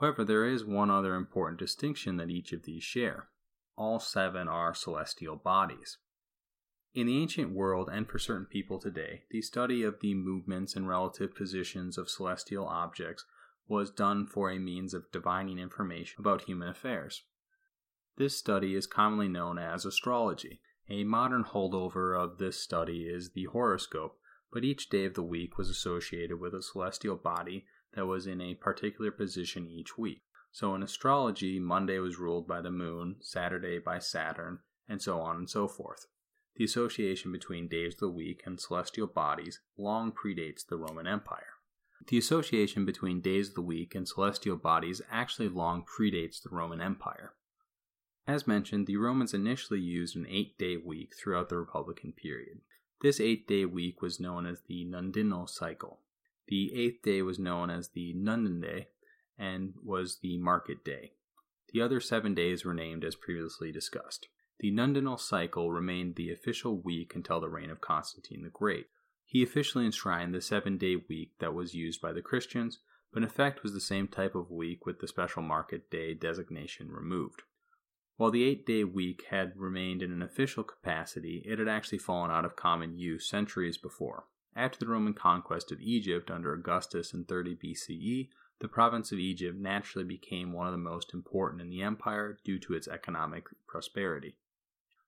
However, 0.00 0.24
there 0.24 0.44
is 0.44 0.64
one 0.64 0.90
other 0.90 1.14
important 1.14 1.58
distinction 1.58 2.16
that 2.16 2.30
each 2.30 2.52
of 2.52 2.64
these 2.64 2.82
share. 2.82 3.28
All 3.76 4.00
seven 4.00 4.48
are 4.48 4.74
celestial 4.74 5.36
bodies. 5.36 5.98
In 6.94 7.06
the 7.06 7.20
ancient 7.20 7.52
world, 7.52 7.88
and 7.92 8.08
for 8.08 8.18
certain 8.18 8.46
people 8.46 8.78
today, 8.78 9.24
the 9.30 9.42
study 9.42 9.82
of 9.82 10.00
the 10.00 10.14
movements 10.14 10.76
and 10.76 10.88
relative 10.88 11.34
positions 11.34 11.98
of 11.98 12.08
celestial 12.08 12.66
objects 12.66 13.24
was 13.66 13.90
done 13.90 14.26
for 14.26 14.50
a 14.50 14.58
means 14.58 14.94
of 14.94 15.10
divining 15.10 15.58
information 15.58 16.20
about 16.20 16.42
human 16.42 16.68
affairs. 16.68 17.22
This 18.16 18.36
study 18.36 18.74
is 18.74 18.86
commonly 18.86 19.28
known 19.28 19.58
as 19.58 19.84
astrology. 19.84 20.60
A 20.88 21.02
modern 21.02 21.44
holdover 21.44 22.16
of 22.16 22.38
this 22.38 22.60
study 22.60 23.08
is 23.08 23.30
the 23.30 23.44
horoscope, 23.44 24.18
but 24.52 24.64
each 24.64 24.88
day 24.88 25.04
of 25.04 25.14
the 25.14 25.22
week 25.22 25.58
was 25.58 25.68
associated 25.68 26.38
with 26.38 26.54
a 26.54 26.62
celestial 26.62 27.16
body 27.16 27.64
that 27.94 28.06
was 28.06 28.26
in 28.26 28.40
a 28.40 28.54
particular 28.54 29.10
position 29.10 29.68
each 29.68 29.96
week. 29.98 30.22
So 30.52 30.74
in 30.74 30.82
astrology, 30.82 31.58
Monday 31.58 31.98
was 31.98 32.18
ruled 32.18 32.46
by 32.46 32.60
the 32.60 32.70
moon, 32.70 33.16
Saturday 33.20 33.78
by 33.78 33.98
Saturn, 33.98 34.60
and 34.88 35.02
so 35.02 35.20
on 35.20 35.36
and 35.36 35.50
so 35.50 35.66
forth. 35.66 36.06
The 36.56 36.64
association 36.64 37.32
between 37.32 37.66
days 37.66 37.94
of 37.94 38.00
the 38.00 38.08
week 38.08 38.42
and 38.46 38.60
celestial 38.60 39.08
bodies 39.08 39.58
long 39.76 40.12
predates 40.12 40.64
the 40.64 40.76
Roman 40.76 41.08
Empire. 41.08 41.54
The 42.06 42.18
association 42.18 42.84
between 42.84 43.20
days 43.20 43.48
of 43.48 43.54
the 43.54 43.62
week 43.62 43.94
and 43.94 44.06
celestial 44.06 44.56
bodies 44.56 45.02
actually 45.10 45.48
long 45.48 45.84
predates 45.84 46.40
the 46.40 46.50
Roman 46.50 46.80
Empire. 46.80 47.34
As 48.26 48.46
mentioned, 48.46 48.86
the 48.86 48.96
Romans 48.96 49.34
initially 49.34 49.80
used 49.80 50.14
an 50.14 50.26
eight 50.28 50.56
day 50.56 50.76
week 50.76 51.14
throughout 51.16 51.48
the 51.48 51.56
Republican 51.56 52.12
period. 52.12 52.60
This 53.00 53.20
eight 53.20 53.48
day 53.48 53.64
week 53.64 54.00
was 54.00 54.20
known 54.20 54.46
as 54.46 54.62
the 54.62 54.84
Nundinal 54.84 55.48
cycle. 55.48 56.00
The 56.48 56.74
eighth 56.74 57.02
day 57.02 57.22
was 57.22 57.38
known 57.38 57.70
as 57.70 57.88
the 57.88 58.14
Nundin 58.14 58.60
Day 58.60 58.88
and 59.38 59.74
was 59.82 60.18
the 60.22 60.38
market 60.38 60.84
day. 60.84 61.12
The 61.72 61.80
other 61.80 62.00
seven 62.00 62.34
days 62.34 62.64
were 62.64 62.74
named 62.74 63.04
as 63.04 63.16
previously 63.16 63.72
discussed. 63.72 64.28
The 64.60 64.70
Nundinal 64.70 65.18
cycle 65.18 65.72
remained 65.72 66.14
the 66.14 66.30
official 66.30 66.80
week 66.80 67.14
until 67.14 67.40
the 67.40 67.48
reign 67.48 67.70
of 67.70 67.80
Constantine 67.80 68.42
the 68.42 68.50
Great. 68.50 68.86
He 69.24 69.42
officially 69.42 69.86
enshrined 69.86 70.34
the 70.34 70.40
seven 70.40 70.78
day 70.78 70.96
week 70.96 71.32
that 71.40 71.54
was 71.54 71.74
used 71.74 72.00
by 72.00 72.12
the 72.12 72.22
Christians, 72.22 72.78
but 73.12 73.22
in 73.22 73.28
effect 73.28 73.62
was 73.62 73.72
the 73.72 73.80
same 73.80 74.06
type 74.06 74.34
of 74.34 74.50
week 74.50 74.86
with 74.86 75.00
the 75.00 75.08
special 75.08 75.42
market 75.42 75.90
day 75.90 76.14
designation 76.14 76.92
removed. 76.92 77.42
While 78.16 78.30
the 78.30 78.44
eight 78.44 78.64
day 78.64 78.84
week 78.84 79.24
had 79.30 79.56
remained 79.56 80.02
in 80.02 80.12
an 80.12 80.22
official 80.22 80.62
capacity, 80.62 81.42
it 81.44 81.58
had 81.58 81.68
actually 81.68 81.98
fallen 81.98 82.30
out 82.30 82.44
of 82.44 82.54
common 82.54 82.96
use 82.96 83.28
centuries 83.28 83.76
before. 83.76 84.26
After 84.56 84.78
the 84.78 84.86
Roman 84.86 85.14
conquest 85.14 85.72
of 85.72 85.80
Egypt 85.80 86.30
under 86.30 86.52
Augustus 86.52 87.12
in 87.12 87.24
30 87.24 87.56
BCE, 87.56 88.28
the 88.60 88.68
province 88.68 89.10
of 89.10 89.18
Egypt 89.18 89.58
naturally 89.58 90.04
became 90.04 90.52
one 90.52 90.66
of 90.66 90.72
the 90.72 90.78
most 90.78 91.12
important 91.12 91.60
in 91.60 91.70
the 91.70 91.82
empire 91.82 92.38
due 92.44 92.60
to 92.60 92.74
its 92.74 92.86
economic 92.86 93.46
prosperity. 93.66 94.36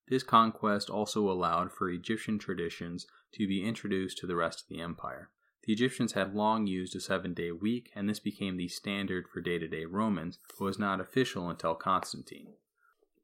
This 0.08 0.22
conquest 0.22 0.90
also 0.90 1.30
allowed 1.30 1.72
for 1.72 1.88
Egyptian 1.88 2.38
traditions 2.38 3.06
to 3.32 3.46
be 3.46 3.64
introduced 3.64 4.18
to 4.18 4.26
the 4.26 4.36
rest 4.36 4.62
of 4.62 4.68
the 4.68 4.80
empire. 4.80 5.30
The 5.64 5.72
Egyptians 5.72 6.12
had 6.12 6.34
long 6.34 6.66
used 6.66 6.94
a 6.94 7.00
seven 7.00 7.34
day 7.34 7.50
week, 7.50 7.90
and 7.94 8.08
this 8.08 8.20
became 8.20 8.56
the 8.56 8.68
standard 8.68 9.26
for 9.28 9.40
day 9.40 9.58
to 9.58 9.66
day 9.66 9.84
Romans, 9.84 10.38
but 10.48 10.64
was 10.64 10.78
not 10.78 11.00
official 11.00 11.48
until 11.50 11.74
Constantine. 11.74 12.54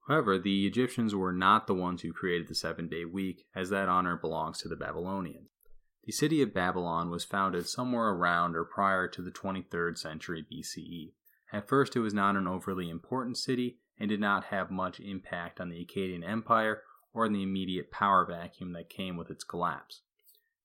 However, 0.08 0.38
the 0.38 0.66
Egyptians 0.66 1.14
were 1.14 1.32
not 1.32 1.68
the 1.68 1.74
ones 1.74 2.02
who 2.02 2.12
created 2.12 2.48
the 2.48 2.56
seven 2.56 2.88
day 2.88 3.04
week, 3.04 3.46
as 3.54 3.70
that 3.70 3.88
honor 3.88 4.16
belongs 4.16 4.58
to 4.58 4.68
the 4.68 4.76
Babylonians. 4.76 5.51
The 6.04 6.12
city 6.12 6.42
of 6.42 6.52
Babylon 6.52 7.10
was 7.10 7.24
founded 7.24 7.68
somewhere 7.68 8.08
around 8.08 8.56
or 8.56 8.64
prior 8.64 9.06
to 9.08 9.22
the 9.22 9.30
23rd 9.30 9.96
century 9.96 10.44
BCE. 10.50 11.12
At 11.52 11.68
first, 11.68 11.94
it 11.94 12.00
was 12.00 12.14
not 12.14 12.34
an 12.34 12.48
overly 12.48 12.90
important 12.90 13.36
city 13.36 13.78
and 13.98 14.08
did 14.08 14.20
not 14.20 14.44
have 14.46 14.70
much 14.70 14.98
impact 14.98 15.60
on 15.60 15.68
the 15.68 15.84
Akkadian 15.84 16.26
Empire 16.26 16.82
or 17.14 17.26
in 17.26 17.32
the 17.32 17.42
immediate 17.42 17.90
power 17.90 18.24
vacuum 18.24 18.72
that 18.72 18.88
came 18.88 19.16
with 19.16 19.30
its 19.30 19.44
collapse. 19.44 20.00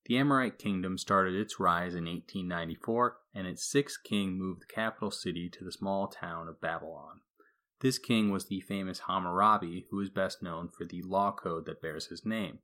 The 0.06 0.16
Amorite 0.16 0.58
kingdom 0.58 0.96
started 0.96 1.34
its 1.34 1.60
rise 1.60 1.94
in 1.94 2.06
1894, 2.06 3.18
and 3.34 3.46
its 3.46 3.70
sixth 3.70 4.02
king 4.02 4.38
moved 4.38 4.62
the 4.62 4.72
capital 4.74 5.10
city 5.10 5.50
to 5.50 5.62
the 5.62 5.70
small 5.70 6.08
town 6.08 6.48
of 6.48 6.60
Babylon. 6.60 7.20
This 7.80 7.98
king 7.98 8.32
was 8.32 8.46
the 8.46 8.60
famous 8.60 9.00
Hammurabi, 9.00 9.86
who 9.90 10.00
is 10.00 10.10
best 10.10 10.42
known 10.42 10.68
for 10.68 10.86
the 10.86 11.02
law 11.02 11.30
code 11.30 11.66
that 11.66 11.82
bears 11.82 12.06
his 12.06 12.24
name. 12.24 12.60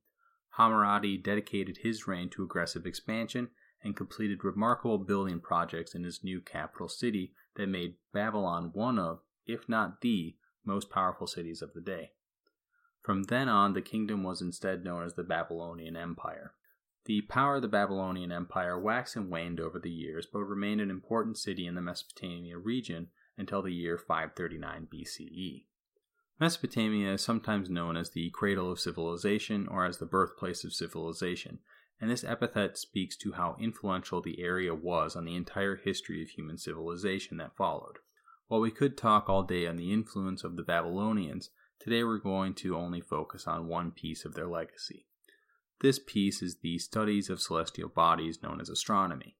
Hammurabi 0.56 1.18
dedicated 1.18 1.78
his 1.78 2.06
reign 2.06 2.30
to 2.30 2.44
aggressive 2.44 2.86
expansion 2.86 3.50
and 3.82 3.96
completed 3.96 4.44
remarkable 4.44 4.98
building 4.98 5.40
projects 5.40 5.94
in 5.94 6.04
his 6.04 6.22
new 6.22 6.40
capital 6.40 6.88
city 6.88 7.34
that 7.56 7.68
made 7.68 7.96
Babylon 8.12 8.70
one 8.72 8.98
of, 8.98 9.20
if 9.46 9.68
not 9.68 10.00
the, 10.00 10.36
most 10.64 10.90
powerful 10.90 11.26
cities 11.26 11.60
of 11.60 11.74
the 11.74 11.80
day. 11.80 12.12
From 13.02 13.24
then 13.24 13.48
on, 13.48 13.74
the 13.74 13.82
kingdom 13.82 14.22
was 14.22 14.40
instead 14.40 14.84
known 14.84 15.04
as 15.04 15.14
the 15.14 15.24
Babylonian 15.24 15.96
Empire. 15.96 16.54
The 17.04 17.20
power 17.22 17.56
of 17.56 17.62
the 17.62 17.68
Babylonian 17.68 18.32
Empire 18.32 18.80
waxed 18.80 19.16
and 19.16 19.30
waned 19.30 19.60
over 19.60 19.78
the 19.78 19.90
years, 19.90 20.26
but 20.32 20.44
remained 20.44 20.80
an 20.80 20.90
important 20.90 21.36
city 21.36 21.66
in 21.66 21.74
the 21.74 21.82
Mesopotamia 21.82 22.56
region 22.56 23.08
until 23.36 23.60
the 23.60 23.74
year 23.74 23.98
539 23.98 24.88
BCE. 24.90 25.64
Mesopotamia 26.40 27.12
is 27.12 27.22
sometimes 27.22 27.70
known 27.70 27.96
as 27.96 28.10
the 28.10 28.30
cradle 28.30 28.70
of 28.70 28.80
civilization 28.80 29.68
or 29.68 29.84
as 29.84 29.98
the 29.98 30.06
birthplace 30.06 30.64
of 30.64 30.72
civilization, 30.72 31.60
and 32.00 32.10
this 32.10 32.24
epithet 32.24 32.76
speaks 32.76 33.16
to 33.16 33.32
how 33.32 33.56
influential 33.60 34.20
the 34.20 34.40
area 34.40 34.74
was 34.74 35.14
on 35.14 35.24
the 35.24 35.36
entire 35.36 35.76
history 35.76 36.20
of 36.22 36.30
human 36.30 36.58
civilization 36.58 37.36
that 37.36 37.56
followed. 37.56 37.98
While 38.48 38.60
we 38.60 38.72
could 38.72 38.98
talk 38.98 39.28
all 39.28 39.44
day 39.44 39.66
on 39.66 39.76
the 39.76 39.92
influence 39.92 40.42
of 40.42 40.56
the 40.56 40.64
Babylonians, 40.64 41.50
today 41.78 42.02
we're 42.02 42.18
going 42.18 42.54
to 42.54 42.76
only 42.76 43.00
focus 43.00 43.46
on 43.46 43.68
one 43.68 43.92
piece 43.92 44.24
of 44.24 44.34
their 44.34 44.48
legacy. 44.48 45.06
This 45.80 45.98
piece 45.98 46.42
is 46.42 46.56
the 46.56 46.78
studies 46.78 47.30
of 47.30 47.40
celestial 47.40 47.88
bodies 47.88 48.42
known 48.42 48.60
as 48.60 48.68
astronomy. 48.68 49.36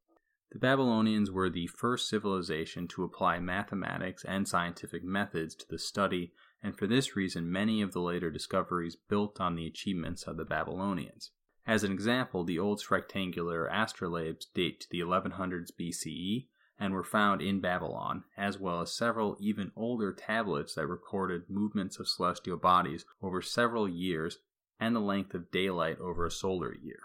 The 0.53 0.59
Babylonians 0.61 1.31
were 1.31 1.51
the 1.51 1.67
first 1.67 2.09
civilization 2.09 2.87
to 2.89 3.03
apply 3.03 3.41
mathematics 3.41 4.25
and 4.25 4.47
scientific 4.47 5.03
methods 5.03 5.55
to 5.57 5.67
the 5.69 5.79
study, 5.79 6.33
and 6.65 6.79
for 6.79 6.87
this 6.87 7.15
reason, 7.15 7.53
many 7.53 7.83
of 7.83 7.93
the 7.93 8.01
later 8.01 8.31
discoveries 8.31 8.97
built 8.97 9.39
on 9.39 9.55
the 9.55 9.67
achievements 9.67 10.23
of 10.23 10.39
the 10.39 10.47
Babylonians. 10.47 11.31
As 11.67 11.85
an 11.85 11.93
example, 11.93 12.43
the 12.43 12.59
oldest 12.59 12.91
rectangular 12.91 13.69
astrolabes 13.71 14.47
date 14.55 14.81
to 14.81 14.89
the 14.91 15.01
1100s 15.01 15.71
BCE 15.79 16.47
and 16.81 16.95
were 16.95 17.05
found 17.05 17.43
in 17.43 17.61
Babylon, 17.61 18.25
as 18.39 18.59
well 18.59 18.81
as 18.81 18.97
several 18.97 19.37
even 19.39 19.73
older 19.77 20.11
tablets 20.11 20.75
that 20.75 20.87
recorded 20.87 21.51
movements 21.51 21.99
of 21.99 22.09
celestial 22.09 22.57
bodies 22.57 23.05
over 23.23 23.43
several 23.43 23.87
years 23.87 24.39
and 24.81 24.97
the 24.97 25.01
length 25.01 25.35
of 25.35 25.51
daylight 25.51 25.99
over 25.99 26.25
a 26.25 26.31
solar 26.31 26.75
year. 26.75 27.01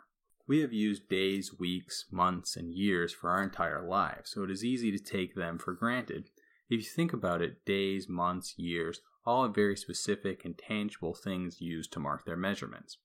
We 0.48 0.62
have 0.62 0.74
used 0.74 1.10
days, 1.10 1.60
weeks, 1.60 2.06
months, 2.10 2.56
and 2.56 2.74
years 2.74 3.14
for 3.14 3.30
our 3.30 3.44
entire 3.44 3.86
lives, 3.86 4.32
so 4.32 4.44
it 4.44 4.52
is 4.52 4.64
easy 4.64 4.90
to 4.92 5.04
take 5.04 5.36
them 5.36 5.58
for 5.58 5.74
granted. 5.74 6.30
If 6.70 6.80
you 6.80 6.90
think 6.90 7.12
about 7.12 7.42
it, 7.42 7.66
days, 7.66 8.08
months, 8.08 8.56
years 8.58 9.02
all 9.26 9.44
have 9.44 9.56
very 9.56 9.76
specific 9.76 10.46
and 10.46 10.58
tangible 10.58 11.14
things 11.14 11.62
used 11.62 11.92
to 11.94 12.00
mark 12.00 12.26
their 12.26 12.38
measurements. 12.38 12.98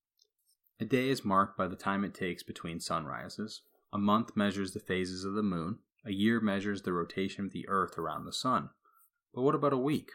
A 0.80 0.84
day 0.84 1.08
is 1.08 1.24
marked 1.24 1.56
by 1.56 1.68
the 1.68 1.76
time 1.76 2.04
it 2.04 2.14
takes 2.14 2.42
between 2.42 2.80
sunrises. 2.80 3.62
A 3.92 3.98
month 3.98 4.36
measures 4.36 4.72
the 4.72 4.80
phases 4.80 5.24
of 5.24 5.34
the 5.34 5.42
moon. 5.42 5.78
A 6.04 6.12
year 6.12 6.40
measures 6.40 6.82
the 6.82 6.92
rotation 6.92 7.44
of 7.44 7.52
the 7.52 7.68
earth 7.68 7.96
around 7.96 8.24
the 8.24 8.32
sun. 8.32 8.70
But 9.32 9.42
what 9.42 9.54
about 9.54 9.72
a 9.72 9.78
week? 9.78 10.10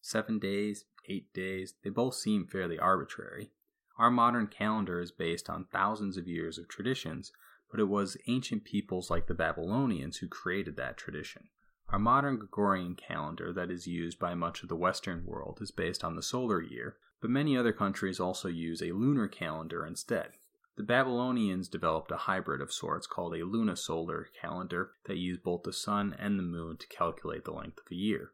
Seven 0.00 0.38
days, 0.38 0.84
eight 1.08 1.32
days, 1.32 1.74
they 1.82 1.90
both 1.90 2.14
seem 2.14 2.46
fairly 2.46 2.78
arbitrary. 2.78 3.50
Our 3.98 4.10
modern 4.10 4.46
calendar 4.46 5.00
is 5.00 5.10
based 5.10 5.50
on 5.50 5.66
thousands 5.72 6.16
of 6.16 6.28
years 6.28 6.58
of 6.58 6.68
traditions, 6.68 7.32
but 7.70 7.80
it 7.80 7.88
was 7.88 8.16
ancient 8.28 8.64
peoples 8.64 9.10
like 9.10 9.26
the 9.26 9.34
Babylonians 9.34 10.18
who 10.18 10.28
created 10.28 10.76
that 10.76 10.96
tradition. 10.96 11.48
Our 11.88 11.98
modern 12.00 12.38
Gregorian 12.38 12.96
calendar 12.96 13.52
that 13.52 13.70
is 13.70 13.86
used 13.86 14.18
by 14.18 14.34
much 14.34 14.62
of 14.62 14.68
the 14.68 14.76
Western 14.76 15.24
world 15.24 15.60
is 15.60 15.70
based 15.70 16.02
on 16.02 16.16
the 16.16 16.22
solar 16.22 16.60
year, 16.60 16.96
but 17.20 17.30
many 17.30 17.56
other 17.56 17.72
countries 17.72 18.18
also 18.18 18.48
use 18.48 18.82
a 18.82 18.92
lunar 18.92 19.28
calendar 19.28 19.86
instead. 19.86 20.32
The 20.76 20.82
Babylonians 20.82 21.68
developed 21.68 22.10
a 22.10 22.16
hybrid 22.16 22.60
of 22.60 22.72
sorts 22.72 23.06
called 23.06 23.34
a 23.34 23.44
lunisolar 23.44 24.26
calendar 24.38 24.92
that 25.04 25.16
used 25.16 25.42
both 25.42 25.62
the 25.62 25.72
sun 25.72 26.14
and 26.18 26.38
the 26.38 26.42
moon 26.42 26.76
to 26.76 26.86
calculate 26.88 27.44
the 27.44 27.52
length 27.52 27.78
of 27.78 27.90
a 27.90 27.94
year. 27.94 28.32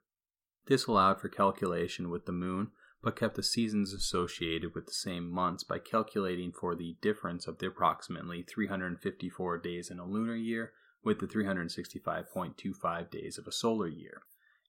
This 0.67 0.87
allowed 0.87 1.21
for 1.21 1.29
calculation 1.29 2.09
with 2.09 2.27
the 2.27 2.33
moon 2.33 2.73
but 3.03 3.17
kept 3.17 3.35
the 3.35 3.43
seasons 3.43 3.93
associated 3.93 4.75
with 4.75 4.87
the 4.87 4.93
same 4.93 5.29
months 5.29 5.65
by 5.65 5.79
calculating 5.79 6.53
for 6.53 6.75
the 6.75 6.97
difference 7.03 7.47
of 7.47 7.59
the 7.59 7.67
approximately 7.67 8.43
354 8.43 9.59
days 9.59 9.91
in 9.91 9.99
a 9.99 10.07
lunar 10.07 10.37
year 10.37 10.73
with 11.05 11.19
the 11.19 11.27
365.25 11.27 13.11
days 13.11 13.39
of 13.39 13.47
a 13.47 13.53
solar 13.53 13.89
year. 13.89 14.23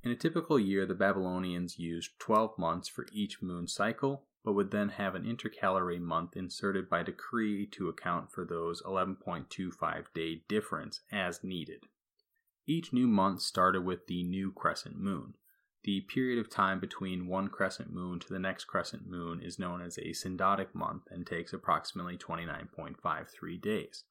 In 0.03 0.11
a 0.11 0.15
typical 0.15 0.59
year, 0.59 0.85
the 0.85 0.93
Babylonians 0.93 1.79
used 1.79 2.19
12 2.19 2.57
months 2.57 2.89
for 2.89 3.05
each 3.13 3.41
moon 3.41 3.67
cycle, 3.67 4.25
but 4.43 4.53
would 4.53 4.71
then 4.71 4.89
have 4.89 5.15
an 5.15 5.25
intercalary 5.25 5.99
month 5.99 6.35
inserted 6.35 6.89
by 6.89 7.03
decree 7.03 7.65
to 7.67 7.87
account 7.87 8.31
for 8.31 8.43
those 8.43 8.81
11.25 8.83 10.05
day 10.13 10.41
difference 10.49 11.01
as 11.11 11.43
needed. 11.43 11.85
Each 12.65 12.91
new 12.91 13.07
month 13.07 13.41
started 13.41 13.85
with 13.85 14.07
the 14.07 14.23
new 14.23 14.51
crescent 14.51 14.97
moon. 14.97 15.35
The 15.83 16.01
period 16.01 16.39
of 16.39 16.49
time 16.49 16.79
between 16.79 17.27
one 17.27 17.49
crescent 17.49 17.93
moon 17.93 18.19
to 18.19 18.29
the 18.29 18.39
next 18.39 18.65
crescent 18.65 19.05
moon 19.05 19.41
is 19.41 19.59
known 19.59 19.81
as 19.81 19.97
a 19.97 20.11
synodic 20.11 20.73
month 20.73 21.03
and 21.11 21.27
takes 21.27 21.51
approximately 21.51 22.17
29.53 22.17 23.61
days. 23.61 24.05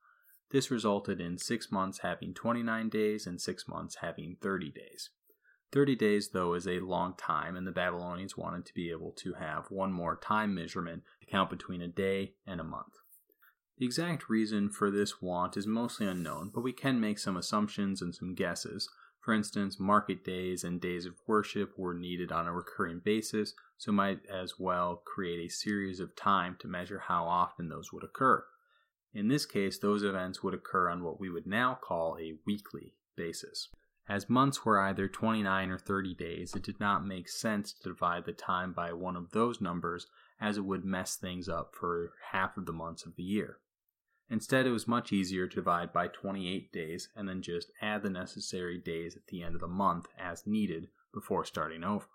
This 0.53 0.71
resulted 0.71 1.19
in 1.19 1.38
six 1.38 1.73
months 1.73 2.01
having 2.01 2.35
29 2.35 2.91
days 2.91 3.27
and 3.27 3.41
six 3.41 3.67
months 3.67 3.97
having 4.03 4.37
30 4.43 4.71
days. 4.71 5.09
30 5.73 5.97
days, 5.97 6.31
though, 6.35 6.53
is 6.53 6.69
a 6.69 6.81
long 6.81 7.15
time, 7.17 7.57
and 7.57 7.67
the 7.67 7.73
Babylonians 7.73 8.37
wanted 8.37 8.67
to 8.67 8.75
be 8.75 8.91
able 8.91 9.12
to 9.12 9.33
have 9.33 9.71
one 9.71 9.91
more 9.91 10.15
time 10.15 10.55
measurement 10.55 11.05
to 11.21 11.27
count 11.27 11.49
between 11.49 11.81
a 11.81 11.88
day 11.88 12.35
and 12.47 12.61
a 12.61 12.65
month. 12.65 12.93
The 13.79 13.87
exact 13.87 14.29
reason 14.29 14.69
for 14.69 14.91
this 14.91 15.23
want 15.23 15.57
is 15.57 15.67
mostly 15.67 16.07
unknown, 16.07 16.51
but 16.55 16.61
we 16.61 16.75
can 16.75 17.01
make 17.01 17.19
some 17.19 17.38
assumptions 17.38 18.03
and 18.03 18.15
some 18.15 18.35
guesses. 18.35 18.91
For 19.21 19.33
instance, 19.33 19.81
market 19.81 20.23
days 20.23 20.65
and 20.65 20.83
days 20.83 21.07
of 21.07 21.15
worship 21.27 21.79
were 21.79 21.95
needed 21.95 22.31
on 22.31 22.47
a 22.47 22.53
recurring 22.53 23.01
basis, 23.03 23.55
so 23.79 23.91
might 23.91 24.21
as 24.31 24.59
well 24.59 25.03
create 25.07 25.47
a 25.47 25.51
series 25.51 25.99
of 25.99 26.15
time 26.15 26.59
to 26.61 26.69
measure 26.69 27.05
how 27.09 27.25
often 27.25 27.71
those 27.71 27.91
would 27.91 28.05
occur. 28.05 28.45
In 29.14 29.29
this 29.29 29.44
case, 29.44 29.79
those 29.79 30.03
events 30.03 30.42
would 30.42 30.55
occur 30.55 30.88
on 30.88 31.05
what 31.05 31.20
we 31.20 31.29
would 31.29 31.46
now 31.46 31.79
call 31.81 32.16
a 32.18 32.38
weekly 32.46 32.94
basis. 33.14 33.68
As 34.09 34.29
months 34.29 34.64
were 34.64 34.81
either 34.81 35.07
29 35.07 35.70
or 35.70 35.79
30 35.79 36.14
days, 36.14 36.55
it 36.55 36.62
did 36.62 36.81
not 36.81 37.07
make 37.07 37.29
sense 37.29 37.72
to 37.72 37.90
divide 37.90 38.25
the 38.25 38.33
time 38.33 38.72
by 38.72 38.92
one 38.92 39.16
of 39.16 39.31
those 39.31 39.61
numbers 39.61 40.07
as 40.40 40.57
it 40.57 40.64
would 40.64 40.85
mess 40.85 41.16
things 41.16 41.48
up 41.48 41.75
for 41.75 42.12
half 42.33 42.57
of 42.57 42.66
the 42.66 42.72
months 42.72 43.07
of 43.07 43.14
the 43.16 43.22
year. 43.22 43.59
Instead, 44.29 44.66
it 44.66 44.70
was 44.70 44.88
much 44.88 45.12
easier 45.12 45.46
to 45.46 45.57
divide 45.57 45.92
by 45.92 46.09
28 46.09 46.72
days 46.72 47.11
and 47.14 47.29
then 47.29 47.42
just 47.42 47.70
add 47.81 48.03
the 48.03 48.11
necessary 48.11 48.79
days 48.79 49.14
at 49.14 49.27
the 49.27 49.42
end 49.42 49.55
of 49.55 49.61
the 49.61 49.68
month 49.68 50.07
as 50.18 50.46
needed 50.46 50.88
before 51.12 51.44
starting 51.44 51.85
over. 51.85 52.07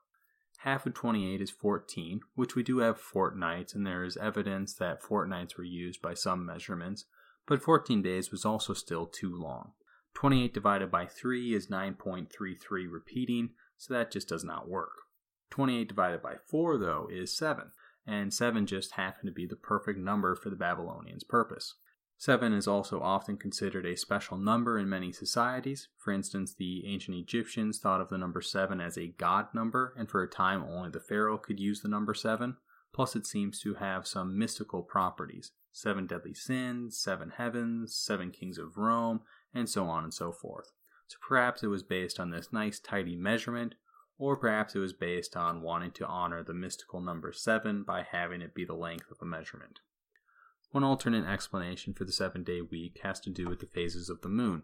Half 0.62 0.88
of 0.88 0.96
28 0.96 1.39
is 1.39 1.52
14, 1.52 2.22
which 2.34 2.56
we 2.56 2.63
do 2.63 2.80
have 2.80 3.00
fortnights, 3.00 3.76
and 3.76 3.86
there 3.86 4.04
is 4.04 4.17
evidence 4.17 4.74
that 4.74 5.04
fortnights 5.04 5.56
were 5.56 5.63
used 5.63 6.02
by 6.02 6.15
some 6.15 6.46
measurements, 6.46 7.06
but 7.46 7.62
14 7.62 8.02
days 8.02 8.32
was 8.32 8.43
also 8.43 8.74
still 8.74 9.06
too 9.06 9.36
long. 9.36 9.74
28 10.15 10.54
divided 10.54 10.89
by 10.89 11.06
3 11.06 11.54
is 11.54 11.67
9.33 11.67 12.58
repeating, 12.89 13.52
so 13.78 13.93
that 13.93 14.10
just 14.10 14.28
does 14.28 14.43
not 14.43 14.67
work. 14.67 15.04
28 15.52 15.88
divided 15.88 16.24
by 16.24 16.34
4, 16.50 16.78
though, 16.80 17.08
is 17.12 17.38
7, 17.38 17.72
and 18.08 18.34
7 18.34 18.65
just 18.65 18.93
happened 18.93 19.28
to 19.28 19.34
be 19.34 19.46
the 19.46 19.56
perfect 19.56 20.00
number 20.00 20.36
for 20.36 20.50
the 20.50 20.56
Babylonians' 20.56 21.24
purpose. 21.24 21.76
Seven 22.19 22.51
is 22.51 22.67
also 22.67 22.99
often 22.99 23.38
considered 23.38 23.86
a 23.86 23.95
special 23.95 24.38
number 24.38 24.80
in 24.80 24.89
many 24.89 25.12
societies. 25.12 25.89
For 25.99 26.12
instance, 26.12 26.56
the 26.56 26.84
ancient 26.88 27.15
Egyptians 27.15 27.77
thought 27.77 28.01
of 28.01 28.10
the 28.10 28.17
number 28.17 28.41
seven 28.41 28.82
as 28.82 28.97
a 28.97 29.13
god 29.19 29.53
number, 29.53 29.93
and 29.95 30.10
for 30.10 30.23
a 30.23 30.30
time 30.30 30.63
only 30.63 30.89
the 30.89 30.99
pharaoh 30.99 31.38
could 31.38 31.60
use 31.60 31.82
the 31.82 31.88
number 31.88 32.15
seven. 32.15 32.58
Plus, 32.91 33.15
it 33.15 33.27
seems 33.27 33.60
to 33.60 33.75
have 33.75 34.08
some 34.08 34.38
mystical 34.38 34.82
properties 34.82 35.51
seven 35.71 36.08
deadly 36.08 36.34
sins, 36.34 36.97
seven 36.97 37.30
heavens, 37.38 37.95
seven 37.95 38.32
kings 38.32 38.58
of 38.58 38.77
Rome, 38.77 39.21
and 39.53 39.69
so 39.69 39.86
on 39.86 40.03
and 40.03 40.13
so 40.13 40.32
forth. 40.32 40.71
So 41.06 41.17
perhaps 41.21 41.62
it 41.62 41.67
was 41.67 41.84
based 41.84 42.19
on 42.19 42.32
this 42.32 42.51
nice, 42.51 42.80
tidy 42.80 43.15
measurement, 43.15 43.75
or 44.17 44.36
perhaps 44.36 44.75
it 44.75 44.80
was 44.80 44.93
based 44.93 45.38
on 45.38 45.62
wanting 45.62 45.91
to 45.91 46.08
honor 46.08 46.41
the 46.41 46.56
mystical 46.56 46.99
number 46.99 47.32
seven 47.32 47.84
by 47.84 48.01
having 48.01 48.41
it 48.41 48.56
be 48.56 48.65
the 48.65 48.73
length 48.73 49.12
of 49.12 49.17
a 49.21 49.25
measurement. 49.25 49.82
One 50.71 50.84
alternate 50.84 51.25
explanation 51.25 51.93
for 51.93 52.03
the 52.03 52.12
seven 52.12 52.43
day 52.43 52.62
week 52.62 52.99
has 53.03 53.19
to 53.21 53.30
do 53.30 53.47
with 53.47 53.60
the 53.60 53.67
phases 53.67 54.10
of 54.10 54.21
the 54.21 54.30
moon. 54.30 54.63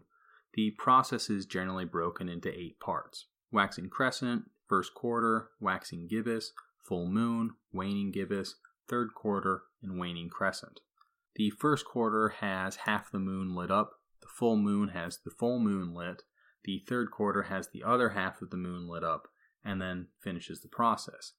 The 0.54 0.70
process 0.72 1.30
is 1.30 1.46
generally 1.46 1.84
broken 1.84 2.28
into 2.28 2.56
eight 2.56 2.78
parts 2.78 3.26
waxing 3.50 3.88
crescent, 3.88 4.50
first 4.68 4.94
quarter, 4.94 5.50
waxing 5.60 6.08
gibbous, 6.08 6.52
full 6.82 7.06
moon, 7.06 7.52
waning 7.72 8.10
gibbous, 8.10 8.56
third 8.88 9.14
quarter, 9.14 9.62
and 9.82 9.98
waning 9.98 10.28
crescent. 10.28 10.80
The 11.36 11.50
first 11.50 11.84
quarter 11.84 12.30
has 12.40 12.76
half 12.76 13.10
the 13.10 13.18
moon 13.18 13.54
lit 13.54 13.70
up, 13.70 14.00
the 14.20 14.28
full 14.28 14.56
moon 14.56 14.88
has 14.88 15.18
the 15.24 15.30
full 15.30 15.58
moon 15.58 15.94
lit, 15.94 16.22
the 16.64 16.84
third 16.88 17.10
quarter 17.10 17.44
has 17.44 17.68
the 17.68 17.84
other 17.84 18.10
half 18.10 18.42
of 18.42 18.50
the 18.50 18.56
moon 18.56 18.88
lit 18.88 19.04
up, 19.04 19.28
and 19.64 19.80
then 19.80 20.08
finishes 20.20 20.60
the 20.60 20.68
process. 20.68 21.32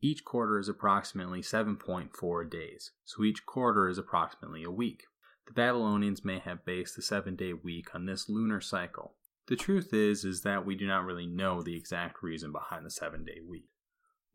Each 0.00 0.24
quarter 0.24 0.60
is 0.60 0.68
approximately 0.68 1.40
7.4 1.40 2.48
days, 2.48 2.92
so 3.04 3.24
each 3.24 3.44
quarter 3.44 3.88
is 3.88 3.98
approximately 3.98 4.62
a 4.62 4.70
week. 4.70 5.04
The 5.48 5.52
Babylonians 5.54 6.24
may 6.24 6.38
have 6.38 6.64
based 6.64 6.94
the 6.94 7.02
seven 7.02 7.34
day 7.34 7.52
week 7.52 7.94
on 7.94 8.06
this 8.06 8.28
lunar 8.28 8.60
cycle. 8.60 9.16
The 9.48 9.56
truth 9.56 9.92
is 9.92 10.24
is 10.24 10.42
that 10.42 10.64
we 10.64 10.76
do 10.76 10.86
not 10.86 11.04
really 11.04 11.26
know 11.26 11.62
the 11.62 11.74
exact 11.74 12.22
reason 12.22 12.52
behind 12.52 12.86
the 12.86 12.90
seven 12.90 13.24
day 13.24 13.40
week. 13.44 13.70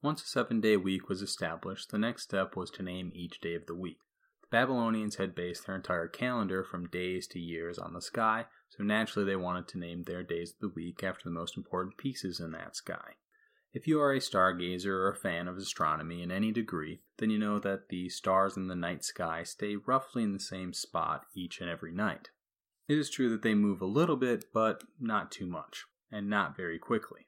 Once 0.01 0.21
a 0.21 0.25
seven 0.25 0.59
day 0.59 0.75
week 0.75 1.07
was 1.07 1.21
established, 1.21 1.91
the 1.91 1.97
next 1.97 2.23
step 2.23 2.57
was 2.57 2.69
to 2.71 2.83
name 2.83 3.11
each 3.13 3.39
day 3.39 3.53
of 3.53 3.67
the 3.67 3.75
week. 3.75 3.99
The 4.41 4.47
Babylonians 4.51 5.15
had 5.15 5.33
based 5.33 5.65
their 5.65 5.75
entire 5.75 6.09
calendar 6.09 6.65
from 6.65 6.89
days 6.89 7.25
to 7.27 7.39
years 7.39 7.77
on 7.77 7.93
the 7.93 8.01
sky, 8.01 8.47
so 8.69 8.83
naturally 8.83 9.25
they 9.25 9.37
wanted 9.37 9.69
to 9.69 9.79
name 9.79 10.03
their 10.03 10.23
days 10.23 10.51
of 10.51 10.59
the 10.59 10.73
week 10.75 11.03
after 11.03 11.23
the 11.23 11.29
most 11.29 11.55
important 11.55 11.97
pieces 11.97 12.41
in 12.41 12.51
that 12.51 12.75
sky. 12.75 13.15
If 13.73 13.87
you 13.87 13.99
are 13.99 14.13
a 14.13 14.19
stargazer 14.19 14.85
or 14.85 15.09
a 15.09 15.15
fan 15.15 15.47
of 15.47 15.57
astronomy 15.57 16.21
in 16.21 16.31
any 16.31 16.51
degree, 16.51 17.01
then 17.17 17.31
you 17.31 17.39
know 17.39 17.57
that 17.57 17.89
the 17.89 18.07
stars 18.07 18.55
in 18.55 18.67
the 18.67 18.75
night 18.75 19.03
sky 19.03 19.41
stay 19.41 19.75
roughly 19.75 20.21
in 20.21 20.31
the 20.31 20.39
same 20.39 20.73
spot 20.73 21.25
each 21.33 21.59
and 21.59 21.67
every 21.67 21.91
night. 21.91 22.29
It 22.87 22.99
is 22.99 23.09
true 23.09 23.29
that 23.29 23.41
they 23.41 23.55
move 23.55 23.81
a 23.81 23.87
little 23.87 24.15
bit, 24.15 24.45
but 24.53 24.83
not 24.99 25.31
too 25.31 25.47
much, 25.47 25.85
and 26.11 26.29
not 26.29 26.55
very 26.55 26.77
quickly. 26.77 27.27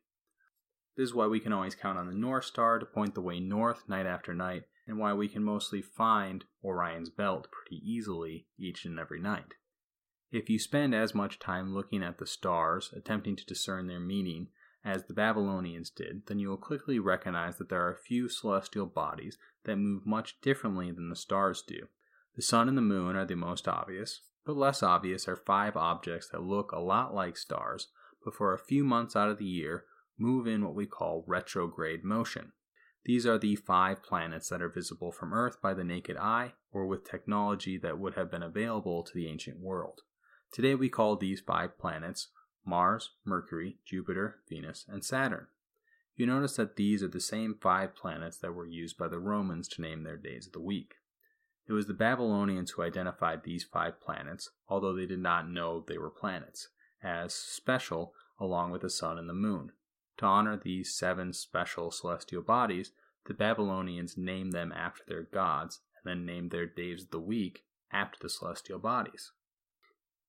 This 0.95 1.09
is 1.09 1.15
why 1.15 1.25
we 1.25 1.39
can 1.39 1.51
always 1.51 1.73
count 1.73 1.97
on 1.97 2.07
the 2.07 2.13
North 2.13 2.45
Star 2.45 2.77
to 2.77 2.85
point 2.85 3.15
the 3.15 3.21
way 3.21 3.39
north 3.39 3.89
night 3.89 4.05
after 4.05 4.33
night, 4.33 4.65
and 4.85 4.99
why 4.99 5.13
we 5.13 5.27
can 5.27 5.43
mostly 5.43 5.81
find 5.81 6.45
Orion's 6.63 7.09
belt 7.09 7.47
pretty 7.51 7.81
easily 7.83 8.45
each 8.59 8.85
and 8.85 8.99
every 8.99 9.19
night. 9.19 9.55
If 10.31 10.49
you 10.49 10.59
spend 10.59 10.93
as 10.93 11.15
much 11.15 11.39
time 11.39 11.73
looking 11.73 12.03
at 12.03 12.19
the 12.19 12.27
stars, 12.27 12.93
attempting 12.95 13.35
to 13.37 13.45
discern 13.45 13.87
their 13.87 13.99
meaning, 13.99 14.49
as 14.85 15.05
the 15.05 15.13
Babylonians 15.13 15.89
did, 15.89 16.27
then 16.27 16.37
you 16.37 16.49
will 16.49 16.57
quickly 16.57 16.99
recognize 16.99 17.57
that 17.57 17.69
there 17.69 17.81
are 17.81 17.91
a 17.91 17.97
few 17.97 18.29
celestial 18.29 18.85
bodies 18.85 19.37
that 19.63 19.77
move 19.77 20.05
much 20.05 20.39
differently 20.41 20.91
than 20.91 21.09
the 21.09 21.15
stars 21.15 21.63
do. 21.67 21.87
The 22.35 22.43
sun 22.43 22.69
and 22.69 22.77
the 22.77 22.83
moon 22.83 23.15
are 23.15 23.25
the 23.25 23.35
most 23.35 23.67
obvious, 23.67 24.21
but 24.45 24.55
less 24.55 24.83
obvious 24.83 25.27
are 25.27 25.35
five 25.35 25.75
objects 25.75 26.29
that 26.29 26.43
look 26.43 26.71
a 26.71 26.79
lot 26.79 27.15
like 27.15 27.35
stars, 27.35 27.87
but 28.23 28.35
for 28.35 28.53
a 28.53 28.59
few 28.59 28.83
months 28.83 29.15
out 29.15 29.29
of 29.29 29.39
the 29.39 29.45
year 29.45 29.85
move 30.17 30.45
in 30.47 30.63
what 30.63 30.75
we 30.75 30.85
call 30.85 31.25
retrograde 31.27 32.03
motion. 32.03 32.51
These 33.05 33.25
are 33.25 33.37
the 33.37 33.55
five 33.55 34.03
planets 34.03 34.49
that 34.49 34.61
are 34.61 34.69
visible 34.69 35.11
from 35.11 35.33
Earth 35.33 35.61
by 35.61 35.73
the 35.73 35.83
naked 35.83 36.17
eye 36.17 36.53
or 36.71 36.85
with 36.85 37.09
technology 37.09 37.77
that 37.79 37.99
would 37.99 38.15
have 38.15 38.31
been 38.31 38.43
available 38.43 39.03
to 39.03 39.13
the 39.13 39.27
ancient 39.27 39.59
world. 39.59 40.01
Today 40.51 40.75
we 40.75 40.89
call 40.89 41.15
these 41.15 41.41
five 41.41 41.77
planets 41.77 42.29
Mars, 42.65 43.11
Mercury, 43.23 43.77
Jupiter, 43.85 44.39
Venus, 44.49 44.85
and 44.87 45.03
Saturn. 45.03 45.47
You 46.15 46.25
notice 46.25 46.55
that 46.55 46.75
these 46.75 47.03
are 47.03 47.07
the 47.07 47.19
same 47.19 47.55
five 47.61 47.95
planets 47.95 48.37
that 48.37 48.53
were 48.53 48.65
used 48.65 48.97
by 48.97 49.07
the 49.07 49.19
Romans 49.19 49.67
to 49.69 49.81
name 49.81 50.03
their 50.03 50.17
days 50.17 50.47
of 50.47 50.53
the 50.53 50.61
week. 50.61 50.95
It 51.67 51.73
was 51.73 51.87
the 51.87 51.93
Babylonians 51.93 52.71
who 52.71 52.83
identified 52.83 53.43
these 53.43 53.63
five 53.63 53.99
planets, 53.99 54.51
although 54.69 54.93
they 54.93 55.05
did 55.05 55.19
not 55.19 55.49
know 55.49 55.81
they 55.81 55.97
were 55.97 56.09
planets, 56.09 56.69
as 57.03 57.33
special 57.33 58.13
along 58.39 58.71
with 58.71 58.81
the 58.81 58.89
sun 58.89 59.17
and 59.17 59.27
the 59.27 59.33
moon. 59.33 59.71
To 60.17 60.25
honor 60.25 60.57
these 60.57 60.93
seven 60.93 61.33
special 61.33 61.91
celestial 61.91 62.41
bodies, 62.41 62.91
the 63.25 63.33
Babylonians 63.33 64.17
named 64.17 64.53
them 64.53 64.71
after 64.71 65.03
their 65.07 65.23
gods 65.23 65.81
and 65.97 66.09
then 66.09 66.25
named 66.25 66.51
their 66.51 66.67
days 66.67 67.03
of 67.03 67.11
the 67.11 67.19
week 67.19 67.65
after 67.91 68.17
the 68.21 68.29
celestial 68.29 68.79
bodies. 68.79 69.31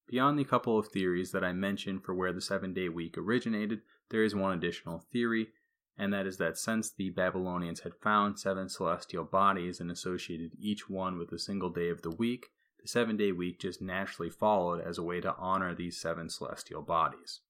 Beyond 0.08 0.38
the 0.38 0.44
couple 0.44 0.78
of 0.78 0.88
theories 0.88 1.32
that 1.32 1.42
I 1.42 1.52
mentioned 1.52 2.04
for 2.04 2.14
where 2.14 2.32
the 2.32 2.40
seven 2.40 2.72
day 2.72 2.88
week 2.88 3.18
originated, 3.18 3.82
there 4.10 4.22
is 4.22 4.34
one 4.34 4.56
additional 4.56 5.00
theory, 5.00 5.48
and 5.98 6.12
that 6.12 6.26
is 6.26 6.36
that 6.36 6.58
since 6.58 6.90
the 6.90 7.10
Babylonians 7.10 7.80
had 7.80 7.94
found 7.96 8.38
seven 8.38 8.68
celestial 8.68 9.24
bodies 9.24 9.80
and 9.80 9.90
associated 9.90 10.52
each 10.58 10.88
one 10.88 11.18
with 11.18 11.32
a 11.32 11.38
single 11.38 11.70
day 11.70 11.88
of 11.88 12.02
the 12.02 12.10
week, 12.10 12.50
the 12.80 12.86
seven 12.86 13.16
day 13.16 13.32
week 13.32 13.58
just 13.58 13.82
naturally 13.82 14.30
followed 14.30 14.80
as 14.80 14.96
a 14.96 15.02
way 15.02 15.20
to 15.20 15.34
honor 15.36 15.74
these 15.74 16.00
seven 16.00 16.30
celestial 16.30 16.82
bodies. 16.82 17.40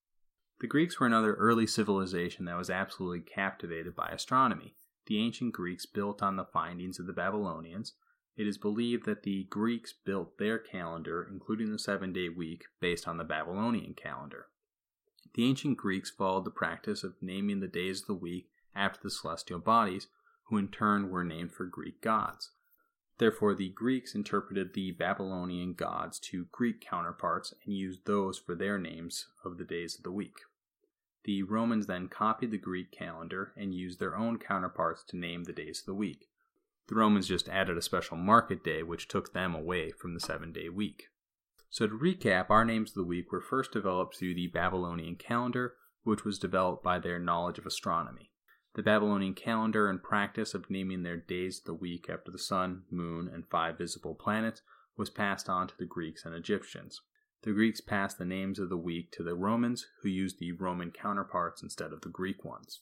The 0.60 0.66
Greeks 0.66 0.98
were 0.98 1.06
another 1.06 1.34
early 1.34 1.66
civilization 1.66 2.46
that 2.46 2.56
was 2.56 2.70
absolutely 2.70 3.20
captivated 3.20 3.94
by 3.94 4.08
astronomy. 4.08 4.76
The 5.04 5.18
ancient 5.18 5.52
Greeks 5.52 5.84
built 5.84 6.22
on 6.22 6.36
the 6.36 6.46
findings 6.46 6.98
of 6.98 7.06
the 7.06 7.12
Babylonians, 7.12 7.92
it 8.36 8.46
is 8.46 8.58
believed 8.58 9.06
that 9.06 9.22
the 9.22 9.44
Greeks 9.44 9.92
built 9.92 10.38
their 10.38 10.58
calendar, 10.58 11.26
including 11.30 11.72
the 11.72 11.78
seven 11.78 12.12
day 12.12 12.28
week, 12.28 12.64
based 12.80 13.08
on 13.08 13.16
the 13.16 13.24
Babylonian 13.24 13.94
calendar. 13.94 14.46
The 15.34 15.44
ancient 15.44 15.78
Greeks 15.78 16.10
followed 16.10 16.44
the 16.44 16.50
practice 16.50 17.02
of 17.02 17.14
naming 17.20 17.60
the 17.60 17.66
days 17.66 18.02
of 18.02 18.06
the 18.06 18.14
week 18.14 18.48
after 18.74 19.00
the 19.02 19.10
celestial 19.10 19.58
bodies, 19.58 20.08
who 20.44 20.58
in 20.58 20.68
turn 20.68 21.10
were 21.10 21.24
named 21.24 21.52
for 21.52 21.66
Greek 21.66 22.00
gods. 22.00 22.50
Therefore, 23.18 23.54
the 23.54 23.70
Greeks 23.70 24.14
interpreted 24.14 24.74
the 24.74 24.90
Babylonian 24.92 25.72
gods 25.72 26.18
to 26.20 26.46
Greek 26.52 26.80
counterparts 26.80 27.54
and 27.64 27.74
used 27.74 28.04
those 28.04 28.38
for 28.38 28.54
their 28.54 28.78
names 28.78 29.26
of 29.44 29.56
the 29.56 29.64
days 29.64 29.96
of 29.96 30.04
the 30.04 30.12
week. 30.12 30.36
The 31.24 31.42
Romans 31.42 31.86
then 31.86 32.08
copied 32.08 32.50
the 32.50 32.58
Greek 32.58 32.92
calendar 32.92 33.52
and 33.56 33.74
used 33.74 33.98
their 33.98 34.16
own 34.16 34.38
counterparts 34.38 35.02
to 35.08 35.16
name 35.16 35.44
the 35.44 35.52
days 35.52 35.80
of 35.80 35.86
the 35.86 35.94
week. 35.94 36.28
The 36.88 36.94
Romans 36.94 37.26
just 37.26 37.48
added 37.48 37.76
a 37.76 37.82
special 37.82 38.16
market 38.16 38.62
day, 38.62 38.82
which 38.82 39.08
took 39.08 39.32
them 39.32 39.54
away 39.54 39.90
from 39.90 40.14
the 40.14 40.20
seven 40.20 40.52
day 40.52 40.68
week. 40.68 41.08
So, 41.68 41.86
to 41.86 41.98
recap, 41.98 42.48
our 42.48 42.64
names 42.64 42.90
of 42.90 42.94
the 42.94 43.04
week 43.04 43.32
were 43.32 43.40
first 43.40 43.72
developed 43.72 44.16
through 44.16 44.34
the 44.34 44.46
Babylonian 44.46 45.16
calendar, 45.16 45.74
which 46.04 46.24
was 46.24 46.38
developed 46.38 46.84
by 46.84 47.00
their 47.00 47.18
knowledge 47.18 47.58
of 47.58 47.66
astronomy. 47.66 48.30
The 48.74 48.82
Babylonian 48.82 49.34
calendar 49.34 49.88
and 49.88 50.02
practice 50.02 50.54
of 50.54 50.70
naming 50.70 51.02
their 51.02 51.16
days 51.16 51.58
of 51.58 51.64
the 51.64 51.74
week 51.74 52.08
after 52.08 52.30
the 52.30 52.38
sun, 52.38 52.84
moon, 52.90 53.26
and 53.26 53.48
five 53.48 53.78
visible 53.78 54.14
planets 54.14 54.62
was 54.96 55.10
passed 55.10 55.48
on 55.48 55.66
to 55.66 55.74
the 55.76 55.86
Greeks 55.86 56.24
and 56.24 56.34
Egyptians. 56.34 57.00
The 57.42 57.52
Greeks 57.52 57.80
passed 57.80 58.18
the 58.18 58.24
names 58.24 58.58
of 58.58 58.68
the 58.68 58.76
week 58.76 59.10
to 59.12 59.22
the 59.22 59.34
Romans, 59.34 59.86
who 60.02 60.08
used 60.08 60.38
the 60.38 60.52
Roman 60.52 60.90
counterparts 60.90 61.62
instead 61.62 61.92
of 61.92 62.02
the 62.02 62.08
Greek 62.08 62.44
ones. 62.44 62.80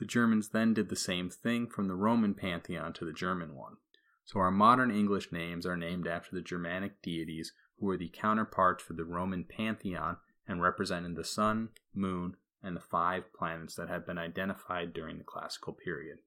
The 0.00 0.06
Germans 0.06 0.48
then 0.48 0.72
did 0.72 0.88
the 0.88 0.96
same 0.96 1.28
thing 1.28 1.66
from 1.66 1.86
the 1.86 1.94
Roman 1.94 2.32
pantheon 2.32 2.94
to 2.94 3.04
the 3.04 3.12
German 3.12 3.54
one. 3.54 3.76
So 4.24 4.40
our 4.40 4.50
modern 4.50 4.90
English 4.90 5.30
names 5.30 5.66
are 5.66 5.76
named 5.76 6.06
after 6.06 6.34
the 6.34 6.40
Germanic 6.40 7.02
deities 7.02 7.52
who 7.78 7.84
were 7.84 7.98
the 7.98 8.08
counterparts 8.08 8.82
for 8.82 8.94
the 8.94 9.04
Roman 9.04 9.44
pantheon 9.44 10.16
and 10.48 10.62
represented 10.62 11.16
the 11.16 11.24
sun, 11.24 11.68
moon, 11.92 12.36
and 12.62 12.74
the 12.74 12.80
five 12.80 13.24
planets 13.34 13.74
that 13.74 13.90
had 13.90 14.06
been 14.06 14.16
identified 14.16 14.94
during 14.94 15.18
the 15.18 15.24
classical 15.24 15.74
period. 15.74 16.20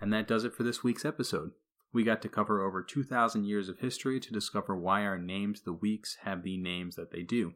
And 0.00 0.12
that 0.12 0.26
does 0.26 0.42
it 0.42 0.54
for 0.54 0.64
this 0.64 0.82
week's 0.82 1.04
episode. 1.04 1.52
We 1.92 2.02
got 2.02 2.20
to 2.22 2.28
cover 2.28 2.62
over 2.62 2.82
2,000 2.82 3.44
years 3.44 3.68
of 3.68 3.78
history 3.78 4.18
to 4.18 4.32
discover 4.32 4.76
why 4.76 5.04
our 5.04 5.18
names, 5.18 5.60
the 5.60 5.72
weeks, 5.72 6.16
have 6.24 6.42
the 6.42 6.56
names 6.56 6.96
that 6.96 7.12
they 7.12 7.22
do. 7.22 7.54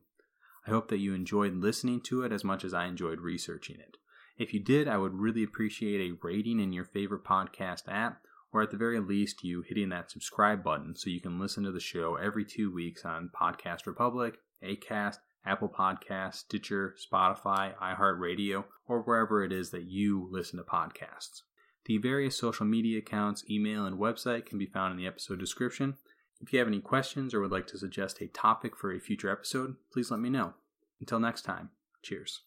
I 0.68 0.70
hope 0.70 0.86
that 0.88 0.98
you 0.98 1.14
enjoyed 1.14 1.54
listening 1.54 2.00
to 2.02 2.22
it 2.22 2.30
as 2.30 2.44
much 2.44 2.64
as 2.64 2.72
I 2.72 2.86
enjoyed 2.86 3.20
researching 3.20 3.80
it. 3.80 3.96
If 4.38 4.54
you 4.54 4.60
did, 4.60 4.88
I 4.88 4.98
would 4.98 5.14
really 5.14 5.42
appreciate 5.42 6.00
a 6.00 6.16
rating 6.22 6.60
in 6.60 6.72
your 6.72 6.84
favorite 6.84 7.24
podcast 7.24 7.82
app, 7.88 8.22
or 8.52 8.62
at 8.62 8.70
the 8.70 8.76
very 8.76 9.00
least, 9.00 9.44
you 9.44 9.62
hitting 9.62 9.88
that 9.90 10.10
subscribe 10.10 10.62
button 10.62 10.94
so 10.96 11.10
you 11.10 11.20
can 11.20 11.38
listen 11.38 11.64
to 11.64 11.72
the 11.72 11.80
show 11.80 12.16
every 12.16 12.44
two 12.44 12.72
weeks 12.72 13.04
on 13.04 13.30
Podcast 13.38 13.86
Republic, 13.86 14.38
Acast, 14.62 15.16
Apple 15.44 15.68
Podcasts, 15.68 16.36
Stitcher, 16.36 16.94
Spotify, 16.98 17.76
iHeartRadio, 17.76 18.64
or 18.86 19.02
wherever 19.02 19.42
it 19.42 19.52
is 19.52 19.70
that 19.70 19.84
you 19.84 20.28
listen 20.30 20.58
to 20.58 20.64
podcasts. 20.64 21.42
The 21.86 21.98
various 21.98 22.38
social 22.38 22.66
media 22.66 22.98
accounts, 22.98 23.44
email, 23.50 23.86
and 23.86 23.98
website 23.98 24.46
can 24.46 24.58
be 24.58 24.66
found 24.66 24.92
in 24.92 24.98
the 24.98 25.06
episode 25.06 25.40
description. 25.40 25.96
If 26.40 26.52
you 26.52 26.58
have 26.58 26.68
any 26.68 26.80
questions 26.80 27.34
or 27.34 27.40
would 27.40 27.50
like 27.50 27.66
to 27.68 27.78
suggest 27.78 28.20
a 28.20 28.28
topic 28.28 28.76
for 28.76 28.92
a 28.92 29.00
future 29.00 29.30
episode, 29.30 29.76
please 29.92 30.10
let 30.10 30.20
me 30.20 30.30
know. 30.30 30.54
Until 31.00 31.18
next 31.18 31.42
time, 31.42 31.70
cheers. 32.02 32.42